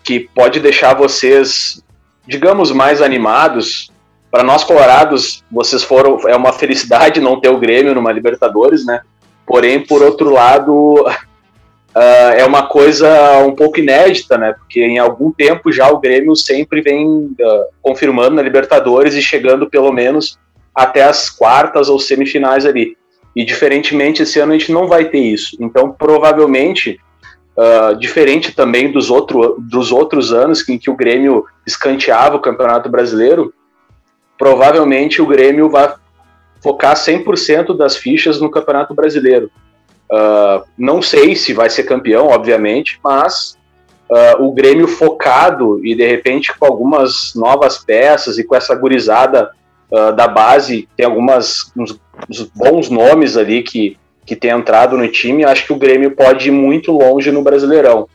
que 0.03 0.19
pode 0.19 0.59
deixar 0.59 0.93
vocês, 0.93 1.83
digamos, 2.27 2.71
mais 2.71 3.01
animados. 3.01 3.89
Para 4.35 4.43
nós 4.43 4.65
colorados, 4.65 5.45
vocês 5.49 5.81
foram 5.81 6.19
é 6.27 6.35
uma 6.35 6.51
felicidade 6.51 7.21
não 7.21 7.39
ter 7.39 7.47
o 7.47 7.57
Grêmio 7.57 7.95
numa 7.95 8.11
Libertadores, 8.11 8.85
né? 8.85 8.99
Porém, 9.47 9.79
por 9.79 10.03
outro 10.03 10.29
lado, 10.29 11.05
uh, 11.05 11.07
é 12.35 12.43
uma 12.43 12.67
coisa 12.67 13.39
um 13.45 13.55
pouco 13.55 13.79
inédita, 13.79 14.37
né? 14.37 14.51
Porque 14.51 14.81
em 14.81 14.99
algum 14.99 15.31
tempo 15.31 15.71
já 15.71 15.89
o 15.89 16.01
Grêmio 16.01 16.35
sempre 16.35 16.81
vem 16.81 17.07
uh, 17.07 17.65
confirmando 17.81 18.35
na 18.35 18.41
Libertadores 18.41 19.13
e 19.13 19.21
chegando 19.21 19.69
pelo 19.69 19.89
menos 19.93 20.37
até 20.75 21.03
as 21.03 21.29
quartas 21.29 21.87
ou 21.87 21.97
semifinais 21.97 22.65
ali. 22.65 22.97
E 23.33 23.45
diferentemente 23.45 24.23
esse 24.23 24.37
ano 24.41 24.51
a 24.51 24.57
gente 24.57 24.69
não 24.69 24.85
vai 24.85 25.05
ter 25.05 25.19
isso. 25.19 25.55
Então, 25.61 25.93
provavelmente 25.93 26.99
Uh, 27.57 27.95
diferente 27.95 28.53
também 28.53 28.91
dos, 28.91 29.09
outro, 29.09 29.55
dos 29.57 29.89
outros 29.89 30.33
anos 30.33 30.67
em 30.67 30.77
que 30.77 30.89
o 30.89 30.95
Grêmio 30.95 31.45
escanteava 31.65 32.35
o 32.35 32.41
Campeonato 32.41 32.89
Brasileiro, 32.89 33.53
provavelmente 34.37 35.21
o 35.21 35.25
Grêmio 35.25 35.69
vai 35.69 35.93
focar 36.61 36.95
100% 36.95 37.75
das 37.75 37.95
fichas 37.95 38.39
no 38.39 38.49
Campeonato 38.49 38.93
Brasileiro. 38.93 39.51
Uh, 40.11 40.63
não 40.77 41.01
sei 41.01 41.35
se 41.35 41.53
vai 41.53 41.69
ser 41.69 41.83
campeão, 41.83 42.27
obviamente, 42.27 42.99
mas 43.03 43.57
uh, 44.09 44.43
o 44.43 44.51
Grêmio 44.53 44.87
focado 44.87 45.83
e 45.85 45.95
de 45.95 46.07
repente 46.07 46.55
com 46.57 46.65
algumas 46.65 47.33
novas 47.35 47.77
peças 47.77 48.37
e 48.37 48.43
com 48.43 48.55
essa 48.55 48.75
gurizada 48.75 49.51
da 50.17 50.27
base, 50.27 50.89
tem 50.97 51.05
algumas 51.05 51.71
uns, 51.77 51.97
uns 52.27 52.41
bons 52.53 52.89
nomes 52.89 53.37
ali 53.37 53.61
que 53.61 53.97
que 54.25 54.35
tem 54.35 54.51
entrado 54.51 54.97
no 54.97 55.07
time, 55.07 55.45
acho 55.45 55.65
que 55.65 55.73
o 55.73 55.77
Grêmio 55.77 56.11
pode 56.11 56.47
ir 56.47 56.51
muito 56.51 56.91
longe 56.91 57.31
no 57.31 57.43
Brasileirão. 57.43 58.09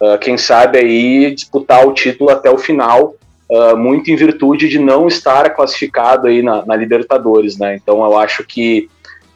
Uh, 0.00 0.16
quem 0.18 0.38
sabe 0.38 0.78
aí 0.78 1.34
disputar 1.34 1.86
o 1.86 1.92
título 1.92 2.30
até 2.30 2.48
o 2.48 2.56
final, 2.56 3.16
uh, 3.50 3.76
muito 3.76 4.10
em 4.10 4.16
virtude 4.16 4.68
de 4.68 4.78
não 4.78 5.06
estar 5.08 5.50
classificado 5.50 6.26
aí 6.26 6.42
na, 6.42 6.64
na 6.64 6.76
Libertadores, 6.76 7.58
né? 7.58 7.76
Então 7.76 8.04
eu 8.04 8.16
acho 8.16 8.44
que 8.44 8.88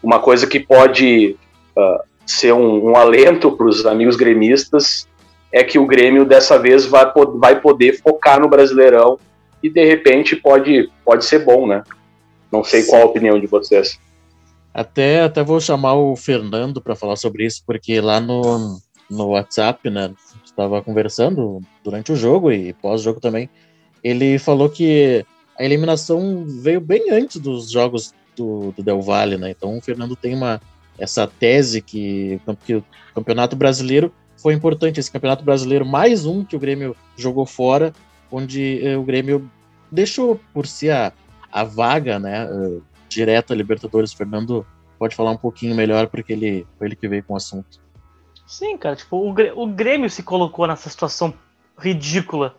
uma 0.02 0.19
coisa 0.19 0.47
que 0.47 0.61
pode 0.61 1.37
uh, 1.76 2.02
ser 2.26 2.52
um, 2.52 2.90
um 2.90 2.97
alento 2.97 3.52
para 3.52 3.66
os 3.66 3.87
amigos 3.87 4.16
gremistas 4.16 5.09
é 5.50 5.62
que 5.62 5.78
o 5.78 5.87
Grêmio 5.87 6.25
dessa 6.25 6.59
vez 6.59 6.87
vai, 6.87 7.11
vai 7.37 7.61
poder 7.61 8.00
focar 8.00 8.40
no 8.40 8.49
Brasileirão 8.49 9.19
e 9.62 9.69
de 9.69 9.85
repente 9.85 10.35
pode, 10.35 10.90
pode 11.04 11.25
ser 11.25 11.45
bom, 11.45 11.66
né? 11.66 11.83
Não 12.50 12.64
sei 12.64 12.85
qual 12.85 13.02
a 13.02 13.07
opinião 13.07 13.38
de 13.38 13.47
vocês. 13.47 13.99
Até, 14.75 15.23
até 15.23 15.42
vou 15.42 15.61
chamar 15.61 15.95
o 15.95 16.16
Fernando 16.16 16.81
para 16.81 16.97
falar 16.97 17.16
sobre 17.16 17.45
isso, 17.45 17.62
porque 17.66 18.00
lá 18.00 18.19
no, 18.19 18.78
no 19.11 19.28
WhatsApp, 19.28 19.88
né, 19.90 20.12
estava 20.42 20.83
conversando 20.83 21.61
durante 21.85 22.11
o 22.12 22.16
jogo 22.16 22.50
e 22.50 22.73
pós-jogo 22.73 23.21
também, 23.21 23.49
ele 24.02 24.38
falou 24.38 24.68
que 24.68 25.25
a 25.59 25.64
eliminação 25.64 26.44
veio 26.47 26.80
bem 26.80 27.11
antes 27.11 27.40
dos 27.40 27.71
jogos 27.71 28.14
do, 28.37 28.73
do 28.73 28.82
Del 28.82 29.02
Valle, 29.02 29.37
né? 29.37 29.50
Então 29.50 29.76
o 29.76 29.80
Fernando 29.80 30.16
tem 30.16 30.35
uma 30.35 30.61
essa 30.99 31.26
tese 31.26 31.80
que, 31.80 32.40
que 32.64 32.76
o 32.76 32.85
Campeonato 33.14 33.56
Brasileiro 33.56 34.12
foi 34.37 34.54
importante, 34.54 34.99
esse 34.99 35.11
Campeonato 35.11 35.44
Brasileiro 35.44 35.87
mais 35.87 36.26
um 36.26 36.44
que 36.44 36.56
o 36.56 36.59
Grêmio 36.59 36.97
jogou 37.16 37.47
fora, 37.47 37.92
onde 38.30 38.85
eh, 38.85 38.97
o 38.97 39.04
Grêmio 39.04 39.49
deixou 39.90 40.40
por 40.52 40.66
si 40.66 40.90
a, 40.90 41.12
a 41.50 41.62
vaga, 41.62 42.18
né, 42.18 42.49
eh, 42.50 42.80
direto 43.09 43.52
a 43.52 43.56
Libertadores. 43.56 44.12
O 44.12 44.16
Fernando 44.16 44.66
pode 44.99 45.14
falar 45.14 45.30
um 45.30 45.37
pouquinho 45.37 45.76
melhor, 45.76 46.09
porque 46.09 46.32
ele 46.32 46.66
foi 46.76 46.88
ele 46.88 46.97
que 46.97 47.06
veio 47.06 47.23
com 47.23 47.35
o 47.35 47.37
assunto. 47.37 47.80
Sim, 48.47 48.76
cara, 48.76 48.97
tipo, 48.97 49.16
o, 49.16 49.66
Grêmio 49.66 50.11
se 50.11 50.23
colocou 50.23 50.66
nessa 50.66 50.90
situação 50.90 51.32
ridícula 51.78 52.56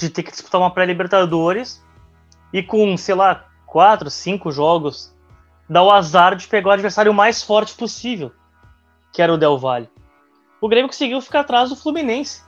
de 0.00 0.10
ter 0.10 0.22
que 0.22 0.30
disputar 0.30 0.60
uma 0.60 0.70
pré-Libertadores 0.70 1.84
e 2.52 2.62
com, 2.62 2.96
sei 2.96 3.14
lá, 3.14 3.44
quatro, 3.66 4.10
cinco 4.10 4.50
jogos, 4.50 5.14
dá 5.68 5.82
o 5.82 5.90
azar 5.90 6.34
de 6.34 6.48
pegar 6.48 6.70
o 6.70 6.72
adversário 6.72 7.12
mais 7.12 7.42
forte 7.42 7.74
possível, 7.74 8.32
que 9.12 9.20
era 9.22 9.32
o 9.32 9.38
Del 9.38 9.58
Valle. 9.58 9.90
O 10.60 10.68
Grêmio 10.68 10.88
conseguiu 10.88 11.20
ficar 11.20 11.40
atrás 11.40 11.68
do 11.68 11.76
Fluminense. 11.76 12.42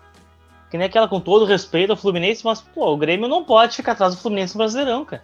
Que 0.71 0.78
nem 0.78 0.87
aquela 0.87 1.06
com 1.06 1.21
todo 1.21 1.44
respeito 1.44 1.90
ao 1.90 1.97
Fluminense, 1.97 2.44
mas, 2.44 2.62
pô, 2.62 2.92
o 2.92 2.97
Grêmio 2.97 3.28
não 3.28 3.44
pode 3.44 3.76
ficar 3.76 3.92
atrás 3.92 4.14
do 4.14 4.21
Fluminense 4.21 4.54
no 4.54 4.59
Brasileirão, 4.59 5.04
cara. 5.04 5.23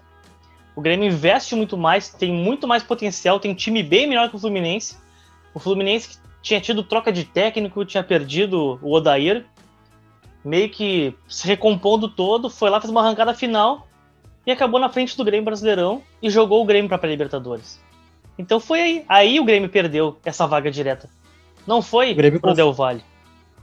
O 0.76 0.80
Grêmio 0.82 1.08
investe 1.08 1.56
muito 1.56 1.76
mais, 1.76 2.10
tem 2.10 2.30
muito 2.30 2.68
mais 2.68 2.82
potencial, 2.82 3.40
tem 3.40 3.54
time 3.54 3.82
bem 3.82 4.06
melhor 4.06 4.28
que 4.28 4.36
o 4.36 4.38
Fluminense. 4.38 4.96
O 5.54 5.58
Fluminense 5.58 6.18
tinha 6.42 6.60
tido 6.60 6.82
troca 6.82 7.10
de 7.10 7.24
técnico, 7.24 7.84
tinha 7.84 8.04
perdido 8.04 8.78
o 8.82 8.92
Odair, 8.92 9.46
meio 10.44 10.68
que 10.68 11.14
se 11.28 11.46
recompondo 11.46 12.08
todo, 12.08 12.48
foi 12.48 12.70
lá, 12.70 12.80
fez 12.80 12.90
uma 12.90 13.00
arrancada 13.00 13.34
final 13.34 13.86
e 14.46 14.50
acabou 14.50 14.80
na 14.80 14.88
frente 14.88 15.16
do 15.16 15.24
Grêmio 15.24 15.44
Brasileirão 15.44 16.02
e 16.22 16.30
jogou 16.30 16.62
o 16.62 16.64
Grêmio 16.64 16.88
para 16.88 17.06
a 17.06 17.10
Libertadores. 17.10 17.80
Então 18.38 18.60
foi 18.60 18.80
aí. 18.80 19.04
Aí 19.08 19.40
o 19.40 19.44
Grêmio 19.44 19.68
perdeu 19.68 20.16
essa 20.24 20.46
vaga 20.46 20.70
direta. 20.70 21.08
Não 21.66 21.82
foi 21.82 22.12
o 22.12 22.40
pro 22.40 22.54
Del 22.54 22.72
Valle. 22.72 23.02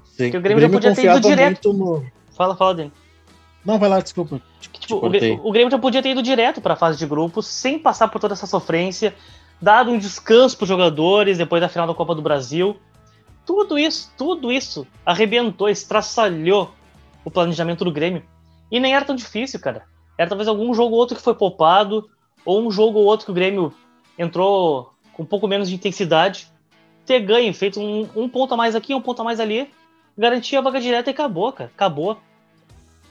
Sim. 0.03 0.25
Porque 0.25 0.38
o 0.38 0.41
Grêmio, 0.41 0.67
o 0.67 0.70
Grêmio 0.70 0.82
já 0.82 0.94
podia 0.94 0.96
ter 0.96 1.17
ido 1.17 1.27
direto. 1.27 1.74
No... 1.74 2.05
Fala, 2.32 2.55
fala, 2.55 2.75
Dani. 2.75 2.91
Não, 3.65 3.79
vai 3.79 3.89
lá, 3.89 4.00
desculpa. 4.00 4.39
Tipo, 4.60 4.98
o, 4.98 5.48
o, 5.48 5.51
Grêmio 5.51 5.72
já 5.72 5.79
podia 5.79 6.03
ter 6.03 6.10
ido 6.10 6.22
direto 6.22 6.62
para 6.62 6.75
a 6.75 6.77
fase 6.77 7.00
de 7.00 7.05
grupos, 7.08 7.48
sem 7.48 7.79
passar 7.79 8.10
por 8.10 8.22
toda 8.22 8.36
essa 8.36 8.46
sofrência, 8.46 9.15
dado 9.60 9.89
um 9.89 9.98
descanso 9.98 10.55
para 10.55 10.65
os 10.65 10.70
jogadores 10.70 11.39
depois 11.39 11.62
da 11.62 11.67
final 11.67 11.88
da 11.88 11.96
Copa 11.96 12.13
do 12.13 12.22
Brasil. 12.22 12.77
Tudo 13.46 13.78
isso, 13.78 14.12
tudo 14.18 14.52
isso 14.52 14.88
arrebentou, 15.06 15.70
estraçalhou 15.70 16.74
o 17.24 17.32
planejamento 17.32 17.84
do 17.84 17.92
Grêmio. 17.92 18.24
E 18.72 18.80
nem 18.80 18.96
era 18.96 19.06
tão 19.06 19.16
difícil, 19.16 19.60
cara. 19.60 19.86
Era 20.18 20.30
talvez 20.30 20.48
algum 20.48 20.74
jogo 20.74 20.96
ou 20.96 21.00
outro 21.00 21.16
que 21.16 21.22
foi 21.22 21.36
poupado, 21.36 22.10
ou 22.44 22.66
um 22.66 22.72
jogo 22.72 23.00
ou 23.00 23.06
outro 23.06 23.25
que 23.25 23.32
o 23.32 23.36
Grêmio 23.36 23.74
entrou 24.18 24.94
com 25.14 25.24
um 25.24 25.25
pouco 25.25 25.48
menos 25.48 25.70
de 25.70 25.75
intensidade, 25.75 26.48
ter 27.06 27.20
ganho, 27.20 27.54
feito 27.54 27.80
um, 27.80 28.10
um 28.16 28.28
ponto 28.28 28.54
a 28.54 28.58
mais 28.58 28.75
aqui, 28.75 28.94
um 28.94 29.02
ponto 29.02 29.22
a 29.22 29.25
mais 29.25 29.40
ali, 29.40 29.72
garantia 30.18 30.60
a 30.60 30.62
vaga 30.62 30.80
direta 30.80 31.10
e 31.10 31.14
acabou, 31.14 31.52
cara. 31.52 31.72
Acabou. 31.74 32.18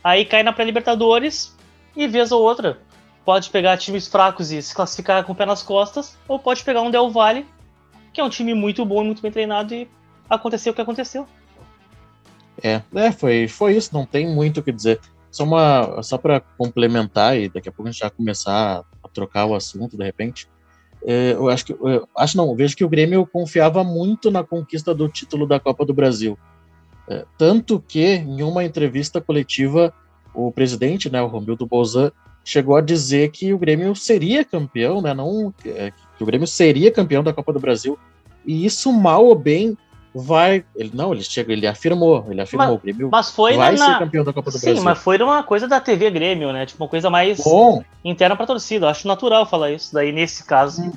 Aí 0.03 0.25
cai 0.25 0.43
na 0.43 0.53
pré-Libertadores 0.53 1.57
e 1.97 2.07
vez 2.07 2.33
ou 2.33 2.43
outra 2.43 2.79
pode 3.25 3.49
pegar 3.51 3.79
times 3.79 4.07
fracos 4.07 4.53
e 4.53 4.61
se 4.61 4.75
classificar 4.75 5.25
com 5.25 5.33
o 5.33 5.35
pé 5.35 5.47
nas 5.47 5.63
costas, 5.63 6.17
ou 6.29 6.39
pode 6.39 6.63
pegar 6.63 6.83
um 6.83 6.91
Del 6.91 7.11
Valle, 7.11 7.47
que 8.13 8.21
é 8.21 8.25
um 8.25 8.29
time 8.29 8.55
muito 8.55 8.85
bom 8.85 9.03
e 9.03 9.07
muito 9.07 9.23
bem 9.23 9.33
treinado 9.33 9.75
e 9.75 9.89
aconteceu 10.29 10.73
o 10.73 10.75
que 10.75 10.83
aconteceu. 10.83 11.27
É, 12.63 12.83
é 12.95 13.13
foi, 13.13 13.49
foi 13.49 13.77
isso, 13.77 13.91
não 13.93 14.07
tem 14.07 14.27
muito 14.33 14.61
o 14.61 14.63
que 14.63 14.73
dizer. 14.73 15.01
Só, 15.31 15.45
uma, 15.45 16.03
só 16.03 16.17
para 16.17 16.41
complementar 16.41 17.37
e 17.37 17.49
daqui 17.49 17.69
a 17.69 17.73
pouco 17.73 17.89
a 17.89 17.93
gente 17.93 18.01
já 18.01 18.11
começar 18.11 18.85
a 19.03 19.09
trocar 19.09 19.47
o 19.47 19.55
assunto 19.55 19.97
de 19.97 20.05
repente. 20.05 20.49
É, 21.05 21.33
eu 21.33 21.51
acho 21.51 21.67
que, 21.67 21.73
eu 21.73 22.09
acho 22.17 22.37
não, 22.37 22.55
vejo 22.55 22.77
que 22.77 22.85
o 22.85 22.89
Grêmio 22.89 23.27
confiava 23.27 23.85
muito 23.85 24.31
na 24.31 24.43
conquista 24.43 24.95
do 24.95 25.09
título 25.09 25.47
da 25.47 25.61
Copa 25.61 25.85
do 25.85 25.93
Brasil. 25.93 26.39
É, 27.09 27.27
tanto 27.37 27.83
que, 27.87 28.15
em 28.15 28.43
uma 28.43 28.65
entrevista 28.65 29.21
coletiva, 29.21 29.93
o 30.35 30.51
presidente, 30.51 31.11
né, 31.11 31.21
o 31.21 31.27
Romildo 31.27 31.67
Bolzan, 31.67 32.11
chegou 32.43 32.77
a 32.77 32.81
dizer 32.81 33.31
que 33.31 33.53
o 33.53 33.59
Grêmio 33.59 33.95
seria 33.95 34.45
campeão, 34.45 35.03
né, 35.03 35.13
não, 35.13 35.53
é, 35.65 35.93
que 36.17 36.23
o 36.23 36.27
Grêmio 36.27 36.47
seria 36.47 36.91
campeão 36.91 37.23
da 37.23 37.33
Copa 37.33 37.53
do 37.53 37.61
Brasil. 37.61 37.99
E 38.47 38.65
isso, 38.65 38.93
mal 38.93 39.25
ou 39.25 39.35
bem, 39.35 39.77
vai. 40.15 40.65
Ele, 40.77 40.93
não, 40.95 41.13
ele 41.13 41.25
chega, 41.25 41.53
ele 41.53 41.67
afirmou, 41.67 42.25
ele 42.31 42.41
afirmou, 42.41 42.69
mas, 42.69 42.77
o 42.77 42.79
Grêmio 42.79 43.09
mas 43.11 43.31
foi 43.31 43.57
vai 43.57 43.77
na... 43.77 43.87
ser 43.87 43.99
campeão 43.99 44.25
da 44.25 44.33
Copa 44.33 44.51
do 44.51 44.59
Sim, 44.59 44.67
Brasil. 44.67 44.81
Sim, 44.81 44.85
mas 44.85 44.99
foi 44.99 45.19
uma 45.19 45.43
coisa 45.43 45.67
da 45.67 45.81
TV 45.81 46.11
Grêmio, 46.11 46.53
né? 46.53 46.65
Tipo, 46.65 46.85
uma 46.85 46.89
coisa 46.89 47.11
mais 47.11 47.39
Bom, 47.39 47.83
interna 48.05 48.37
pra 48.37 48.47
torcida. 48.47 48.87
Eu 48.87 48.91
acho 48.91 49.09
natural 49.09 49.45
falar 49.45 49.73
isso 49.73 49.93
daí 49.93 50.13
nesse 50.13 50.45
caso. 50.45 50.93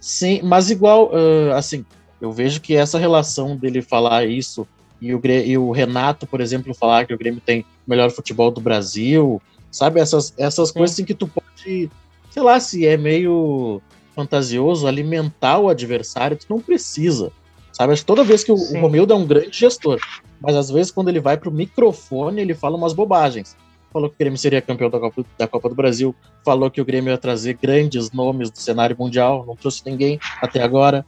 Sim, 0.00 0.40
mas 0.44 0.70
igual, 0.70 1.10
uh, 1.10 1.52
assim, 1.54 1.84
eu 2.20 2.30
vejo 2.30 2.60
que 2.60 2.76
essa 2.76 2.98
relação 2.98 3.56
dele 3.56 3.82
falar 3.82 4.24
isso 4.24 4.66
e 5.00 5.12
o, 5.14 5.20
e 5.24 5.58
o 5.58 5.72
Renato, 5.72 6.26
por 6.26 6.40
exemplo, 6.40 6.72
falar 6.72 7.06
que 7.06 7.12
o 7.12 7.18
Grêmio 7.18 7.40
tem 7.44 7.60
o 7.60 7.90
melhor 7.90 8.10
futebol 8.10 8.50
do 8.50 8.60
Brasil, 8.60 9.42
sabe? 9.70 10.00
Essas, 10.00 10.32
essas 10.38 10.70
coisas 10.70 10.94
assim 10.94 11.04
que 11.04 11.14
tu 11.14 11.26
pode, 11.26 11.90
sei 12.30 12.42
lá, 12.42 12.60
se 12.60 12.86
é 12.86 12.96
meio 12.96 13.82
fantasioso, 14.14 14.86
alimentar 14.86 15.58
o 15.58 15.68
adversário, 15.68 16.36
tu 16.36 16.46
não 16.48 16.60
precisa. 16.60 17.32
Sabe? 17.76 17.92
Acho 17.92 18.00
que 18.00 18.06
toda 18.06 18.24
vez 18.24 18.42
que 18.42 18.50
o, 18.50 18.54
o 18.54 18.80
Romildo 18.80 19.12
é 19.12 19.16
um 19.16 19.26
grande 19.26 19.50
gestor, 19.52 20.00
mas 20.40 20.56
às 20.56 20.70
vezes 20.70 20.90
quando 20.90 21.08
ele 21.08 21.20
vai 21.20 21.36
pro 21.36 21.52
microfone, 21.52 22.40
ele 22.40 22.54
fala 22.54 22.74
umas 22.74 22.94
bobagens. 22.94 23.54
Falou 23.92 24.08
que 24.08 24.14
o 24.14 24.18
Grêmio 24.18 24.38
seria 24.38 24.62
campeão 24.62 24.88
da 24.88 24.98
Copa, 24.98 25.24
da 25.36 25.46
Copa 25.46 25.68
do 25.68 25.74
Brasil, 25.74 26.16
falou 26.42 26.70
que 26.70 26.80
o 26.80 26.84
Grêmio 26.86 27.10
ia 27.10 27.18
trazer 27.18 27.52
grandes 27.52 28.10
nomes 28.12 28.50
do 28.50 28.58
cenário 28.58 28.96
mundial, 28.98 29.44
não 29.46 29.54
trouxe 29.54 29.82
ninguém 29.84 30.18
até 30.40 30.62
agora. 30.62 31.04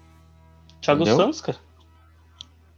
Thiago 0.83 1.05
Entendeu? 1.05 1.25
Santos, 1.25 1.41
cara. 1.41 1.57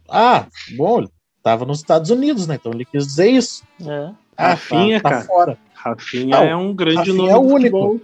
Ah, 0.09 0.47
bom, 0.77 0.99
ele 0.99 1.09
tava 1.43 1.65
nos 1.65 1.79
Estados 1.79 2.09
Unidos, 2.09 2.47
né? 2.47 2.55
Então 2.55 2.71
ele 2.71 2.85
quis 2.85 3.05
dizer 3.05 3.29
isso. 3.29 3.61
É. 3.85 4.11
Ah, 4.37 4.51
Rafinha, 4.51 5.01
tá, 5.01 5.09
tá 5.09 5.15
cara. 5.15 5.27
fora. 5.27 5.57
Rafinha 5.73 6.37
não, 6.37 6.43
é 6.45 6.55
um 6.55 6.73
grande 6.73 6.97
Rafinha 6.97 7.17
nome. 7.17 7.29
É 7.29 7.35
o 7.35 7.41
único. 7.41 8.01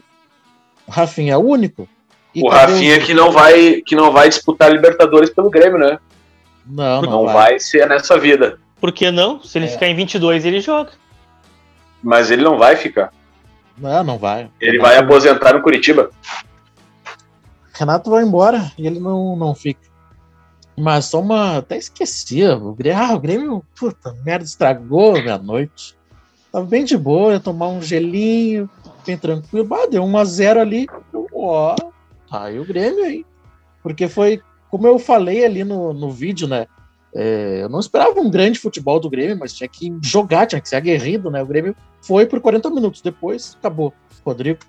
Rafinha 0.90 1.34
é 1.34 1.38
o 1.38 1.46
único. 1.46 1.88
E 2.36 2.42
o 2.44 2.50
Rafinha 2.50 3.00
que 3.00 3.14
não 3.14 3.32
vai 3.32 3.82
que 3.86 3.96
não 3.96 4.12
vai 4.12 4.30
disputar 4.30 4.72
Libertadores 4.72 5.30
pelo 5.30 5.50
Grêmio, 5.50 5.80
né? 5.80 5.98
Não, 6.66 7.02
não, 7.02 7.12
Não 7.12 7.26
vai. 7.26 7.34
vai 7.34 7.60
ser 7.60 7.88
nessa 7.88 8.18
vida. 8.20 8.60
Por 8.80 8.92
que 8.92 9.10
não? 9.10 9.42
Se 9.42 9.58
ele 9.58 9.66
É. 9.66 9.70
ficar 9.70 9.88
em 9.88 9.96
22, 9.96 10.46
ele 10.46 10.60
joga. 10.60 10.92
Mas 12.04 12.30
ele 12.30 12.44
não 12.44 12.58
vai 12.58 12.76
ficar. 12.76 13.12
Não, 13.78 14.04
não 14.04 14.18
vai. 14.18 14.50
Ele 14.60 14.74
Renato- 14.74 14.90
vai 14.90 14.98
aposentar 14.98 15.54
no 15.54 15.62
Curitiba. 15.62 16.10
Renato 17.74 18.10
vai 18.10 18.24
embora 18.24 18.72
e 18.78 18.86
ele 18.88 19.00
não, 19.00 19.36
não 19.36 19.54
fica. 19.56 19.80
Mas 20.78 21.06
só 21.06 21.20
uma. 21.22 21.58
Até 21.58 21.78
esquecia. 21.78 22.56
O 22.56 22.74
Grêmio, 22.74 23.02
ah, 23.04 23.14
o 23.16 23.20
Grêmio, 23.20 23.64
puta 23.80 24.14
merda, 24.26 24.46
estragou 24.46 25.16
a 25.16 25.22
minha 25.22 25.38
noite. 25.38 25.96
Tava 26.52 26.66
bem 26.66 26.84
de 26.86 26.98
boa, 26.98 27.34
ia 27.34 27.40
tomar 27.40 27.68
um 27.68 27.82
gelinho, 27.82 28.70
bem 29.06 29.18
tranquilo. 29.18 29.68
Ah, 29.74 29.88
deu 29.88 30.04
1 30.04 30.18
a 30.18 30.26
0 30.26 30.60
ali. 30.62 30.88
Eu, 31.14 31.28
Ó, 31.34 31.76
tá 32.30 32.44
aí 32.44 32.60
o 32.60 32.66
Grêmio 32.66 33.04
aí. 33.04 33.26
Porque 33.82 34.08
foi, 34.08 34.42
como 34.70 34.88
eu 34.88 35.00
falei 35.00 35.46
ali 35.46 35.64
no, 35.64 35.94
no 35.94 36.12
vídeo, 36.12 36.48
né? 36.48 36.68
é, 37.20 37.64
eu 37.64 37.70
não 37.70 37.80
esperava 37.80 38.20
um 38.20 38.30
grande 38.30 38.60
futebol 38.60 39.00
do 39.00 39.10
Grêmio, 39.10 39.38
mas 39.40 39.52
tinha 39.52 39.68
que 39.68 39.92
jogar, 40.04 40.46
tinha 40.46 40.62
que 40.62 40.70
ser 40.70 40.76
aguerrido, 40.76 41.32
né? 41.32 41.42
O 41.42 41.48
Grêmio 41.48 41.76
foi 42.00 42.28
por 42.28 42.40
40 42.40 42.70
minutos, 42.70 43.02
depois 43.02 43.58
acabou. 43.60 43.92
Rodrigo. 44.24 44.60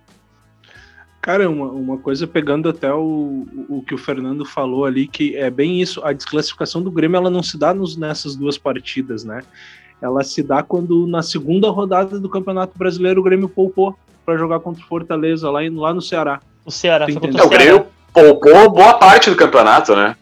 Cara, 1.20 1.50
uma, 1.50 1.66
uma 1.66 1.98
coisa 1.98 2.26
pegando 2.26 2.68
até 2.68 2.90
o, 2.90 3.46
o 3.68 3.82
que 3.82 3.94
o 3.94 3.98
Fernando 3.98 4.46
falou 4.46 4.86
ali, 4.86 5.06
que 5.06 5.36
é 5.36 5.50
bem 5.50 5.82
isso, 5.82 6.02
a 6.02 6.12
desclassificação 6.12 6.80
do 6.80 6.90
Grêmio 6.90 7.18
ela 7.18 7.28
não 7.28 7.42
se 7.42 7.58
dá 7.58 7.74
nos, 7.74 7.98
nessas 7.98 8.34
duas 8.34 8.56
partidas, 8.56 9.24
né? 9.24 9.42
Ela 10.00 10.22
se 10.22 10.42
dá 10.42 10.62
quando 10.62 11.06
na 11.06 11.22
segunda 11.22 11.68
rodada 11.70 12.18
do 12.18 12.30
Campeonato 12.30 12.78
Brasileiro 12.78 13.20
o 13.20 13.24
Grêmio 13.24 13.48
poupou 13.48 13.94
para 14.24 14.38
jogar 14.38 14.60
contra 14.60 14.82
o 14.82 14.86
Fortaleza 14.86 15.50
lá, 15.50 15.60
lá 15.70 15.92
no 15.92 16.00
Ceará. 16.00 16.40
O 16.68 16.70
Ceará 16.70 17.06
foi 17.06 17.14
contra 17.14 17.42
o 17.42 17.46
o. 17.46 17.48
Grêmio 17.48 17.86
poupou 18.12 18.70
boa 18.70 18.92
parte 18.98 19.30
do 19.30 19.36
campeonato, 19.36 19.96
né? 19.96 20.14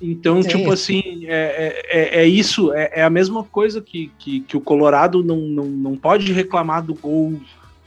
Então, 0.00 0.42
Sim. 0.42 0.48
tipo 0.50 0.70
assim, 0.70 1.24
é, 1.24 1.82
é, 1.90 2.18
é- 2.18 2.20
é 2.20 2.26
isso, 2.26 2.74
é, 2.74 2.90
é 2.96 3.02
a 3.02 3.08
mesma 3.08 3.42
coisa 3.42 3.80
que, 3.80 4.12
que, 4.18 4.40
que 4.40 4.54
o 4.54 4.60
Colorado 4.60 5.24
não, 5.24 5.38
não, 5.38 5.64
não 5.64 5.96
pode 5.96 6.30
reclamar 6.30 6.82
do 6.82 6.94
gol 6.94 7.40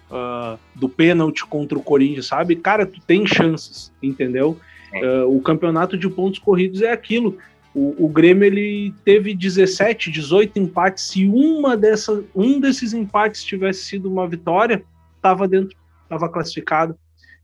ah, 0.10 0.58
do 0.74 0.90
pênalti 0.90 1.46
contra 1.46 1.78
o 1.78 1.84
Corinthians, 1.84 2.26
sabe? 2.26 2.56
Cara, 2.56 2.88
tu 2.88 3.00
tem 3.06 3.28
chances, 3.28 3.92
entendeu? 4.02 4.58
Ah, 4.92 5.28
o 5.28 5.40
campeonato 5.40 5.96
de 5.96 6.10
pontos 6.10 6.40
corridos 6.40 6.82
é 6.82 6.92
aquilo. 6.92 7.38
O, 7.76 8.06
o 8.06 8.10
Grêmio 8.10 8.46
ele 8.46 8.92
teve 9.06 9.36
17, 9.36 10.10
18 10.10 10.58
empates. 10.58 11.04
Se 11.04 11.28
uma 11.28 11.78
dessa, 11.78 12.24
um 12.34 12.60
desses 12.60 12.94
empates 12.94 13.44
tivesse 13.44 13.84
sido 13.84 14.12
uma 14.12 14.28
vitória, 14.28 14.84
tava 15.22 15.48
dentro, 15.48 15.78
tava 16.10 16.28
classificado. 16.28 16.98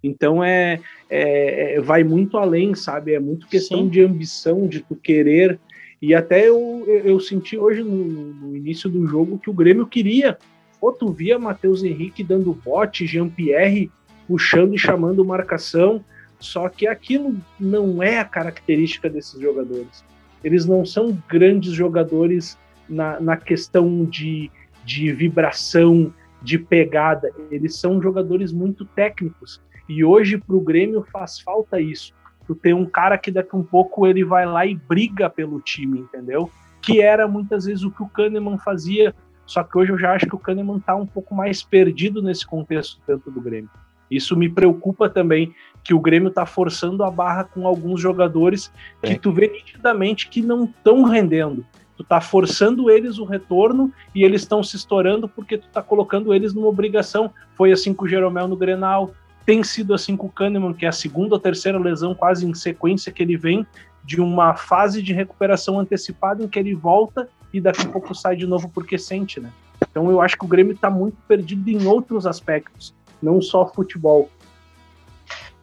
Então 0.04 0.44
é, 0.44 0.80
é- 1.10 1.76
é- 1.76 1.82
vai 1.82 2.04
muito 2.04 2.38
além, 2.38 2.76
sabe? 2.76 3.14
É 3.14 3.20
muito 3.20 3.48
questão 3.48 3.80
Sim. 3.80 3.90
de 3.90 4.02
ambição, 4.02 4.68
de 4.68 4.82
tu 4.82 4.96
querer. 4.96 5.60
E 6.02 6.14
até 6.14 6.48
eu, 6.48 6.84
eu, 6.88 7.20
senti 7.20 7.58
hoje 7.58 7.82
no, 7.82 8.34
no 8.34 8.56
início 8.56 8.90
do 8.90 9.08
jogo 9.08 9.40
que 9.40 9.50
o 9.50 9.54
Grêmio 9.54 9.88
queria. 9.88 10.38
Pô, 10.80 10.92
tu 10.92 11.12
via 11.12 11.40
Matheus 11.40 11.84
Henrique 11.84 12.24
dando 12.24 12.54
bote, 12.54 13.08
Jean-Pierre 13.08 13.90
puxando 14.28 14.76
e 14.76 14.80
chamando 14.80 15.24
marcação. 15.24 16.04
Só 16.40 16.68
que 16.70 16.86
aquilo 16.86 17.36
não 17.60 18.04
é 18.04 18.20
a 18.20 18.26
característica 18.26 19.10
desses 19.10 19.40
jogadores. 19.40 20.04
Eles 20.44 20.66
não 20.66 20.86
são 20.86 21.18
grandes 21.28 21.72
jogadores 21.72 22.58
na, 22.88 23.20
na 23.20 23.38
questão 23.38 24.06
de, 24.06 24.52
de 24.84 25.12
vibração, 25.12 26.14
de 26.42 26.60
pegada. 26.60 27.32
Eles 27.50 27.78
são 27.78 28.02
jogadores 28.02 28.52
muito 28.52 28.86
técnicos. 28.86 29.62
E 29.88 30.04
hoje 30.04 30.38
para 30.38 30.56
o 30.56 30.62
Grêmio 30.62 31.06
faz 31.12 31.40
falta 31.40 31.80
isso. 31.80 32.14
Tu 32.48 32.56
tem 32.56 32.74
um 32.74 32.86
cara 32.86 33.18
que 33.18 33.32
daqui 33.32 33.50
a 33.54 33.58
um 33.58 33.64
pouco 33.64 34.06
ele 34.06 34.24
vai 34.24 34.46
lá 34.46 34.66
e 34.66 34.76
briga 34.76 35.30
pelo 35.30 35.60
time, 35.60 36.00
entendeu? 36.00 36.50
Que 36.82 37.02
era 37.02 37.28
muitas 37.28 37.66
vezes 37.66 37.84
o 37.84 37.92
que 37.92 38.04
o 38.04 38.08
Kahneman 38.08 38.58
fazia. 38.58 39.16
Só 39.46 39.64
que 39.64 39.78
hoje 39.78 39.92
eu 39.92 39.98
já 39.98 40.14
acho 40.14 40.28
que 40.28 40.36
o 40.36 40.40
Kahneman 40.40 40.80
tá 40.80 40.96
um 40.96 41.06
pouco 41.06 41.34
mais 41.34 41.64
perdido 41.64 42.22
nesse 42.22 42.46
contexto 42.46 43.00
dentro 43.08 43.32
do 43.32 43.42
Grêmio. 43.42 43.70
Isso 44.10 44.36
me 44.36 44.48
preocupa 44.48 45.10
também, 45.10 45.54
que 45.84 45.94
o 45.94 46.00
Grêmio 46.00 46.32
tá 46.32 46.46
forçando 46.46 47.04
a 47.04 47.12
barra 47.12 47.44
com 47.44 47.68
alguns 47.68 48.00
jogadores 48.00 48.72
que 49.02 49.14
Sim. 49.14 49.20
tu 49.20 49.32
vê 49.32 49.48
nitidamente 49.48 50.30
que 50.30 50.42
não 50.42 50.66
estão 50.66 51.04
rendendo. 51.04 51.66
Tu 51.98 52.04
tá 52.04 52.20
forçando 52.20 52.90
eles 52.90 53.20
o 53.20 53.24
retorno 53.24 53.92
e 54.14 54.24
eles 54.24 54.42
estão 54.42 54.62
se 54.62 54.76
estourando 54.76 55.30
porque 55.30 55.58
tu 55.58 55.68
tá 55.70 55.82
colocando 55.82 56.34
eles 56.34 56.54
numa 56.54 56.68
obrigação. 56.68 57.32
Foi 57.56 57.72
assim 57.72 57.94
com 57.94 58.06
o 58.06 58.08
Jeromel 58.08 58.48
no 58.48 58.58
Grenal, 58.58 59.12
tem 59.46 59.64
sido 59.64 59.94
assim 59.94 60.18
com 60.18 60.28
o 60.28 60.32
Kahneman, 60.32 60.74
que 60.74 60.86
é 60.86 60.90
a 60.90 60.94
segunda 60.94 61.36
ou 61.36 61.40
terceira 61.40 61.78
lesão 61.78 62.16
quase 62.16 62.46
em 62.46 62.54
sequência 62.54 63.12
que 63.12 63.22
ele 63.22 63.38
vem 63.38 63.66
de 64.04 64.20
uma 64.20 64.56
fase 64.56 65.02
de 65.02 65.14
recuperação 65.14 65.80
antecipada 65.80 66.44
em 66.44 66.48
que 66.48 66.60
ele 66.60 66.74
volta 66.74 67.28
e 67.54 67.62
daqui 67.62 67.86
a 67.86 67.90
pouco 67.90 68.14
sai 68.14 68.36
de 68.36 68.46
novo 68.46 68.70
porque 68.74 68.98
sente, 68.98 69.40
né? 69.40 69.52
Então 69.90 70.10
eu 70.10 70.22
acho 70.22 70.38
que 70.38 70.46
o 70.46 70.48
Grêmio 70.48 70.74
está 70.74 70.90
muito 70.90 71.18
perdido 71.28 71.70
em 71.70 71.86
outros 71.86 72.26
aspectos, 72.26 72.94
não 73.22 73.42
só 73.42 73.66
futebol. 73.68 74.30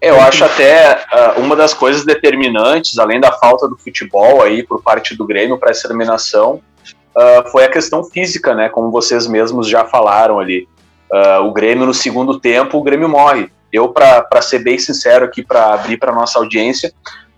Eu 0.01 0.21
acho 0.21 0.45
até 0.45 1.05
ah, 1.13 1.35
uma 1.39 1.55
das 1.55 1.73
coisas 1.73 2.05
determinantes, 2.05 2.99
além 2.99 3.21
da 3.21 3.31
falta 3.31 3.69
do 3.69 3.77
futebol 3.77 4.43
aí 4.43 4.63
por 4.63 4.83
parte 4.83 5.17
do 5.17 5.25
Grêmio 5.25 5.59
para 5.59 5.71
essa 5.71 5.87
eliminação, 5.87 6.61
ah, 7.17 7.45
foi 7.53 7.65
a 7.65 7.71
questão 7.71 8.03
física, 8.03 8.55
né? 8.55 8.69
Como 8.69 8.91
vocês 8.91 9.27
mesmos 9.27 9.69
já 9.69 9.85
falaram 9.85 10.41
ali. 10.41 10.69
Ah, 11.13 11.41
o 11.41 11.53
Grêmio 11.53 11.87
no 11.87 11.95
segundo 11.95 12.41
tempo, 12.41 12.79
o 12.79 12.83
Grêmio 12.83 13.09
morre. 13.09 13.51
Eu, 13.73 13.89
para 13.89 14.43
ser 14.43 14.59
bem 14.61 14.79
sincero 14.79 15.25
aqui, 15.25 15.43
para 15.43 15.73
abrir 15.75 15.97
para 15.97 16.13
nossa 16.13 16.39
audiência, 16.39 16.93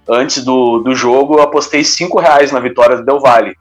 antes 0.08 0.44
do, 0.44 0.80
do 0.80 0.94
jogo, 0.94 1.36
eu 1.36 1.42
apostei 1.42 1.84
cinco 1.84 2.18
reais 2.18 2.50
na 2.50 2.60
vitória 2.60 2.96
do 2.96 3.04
Del 3.04 3.20
Valle, 3.20 3.56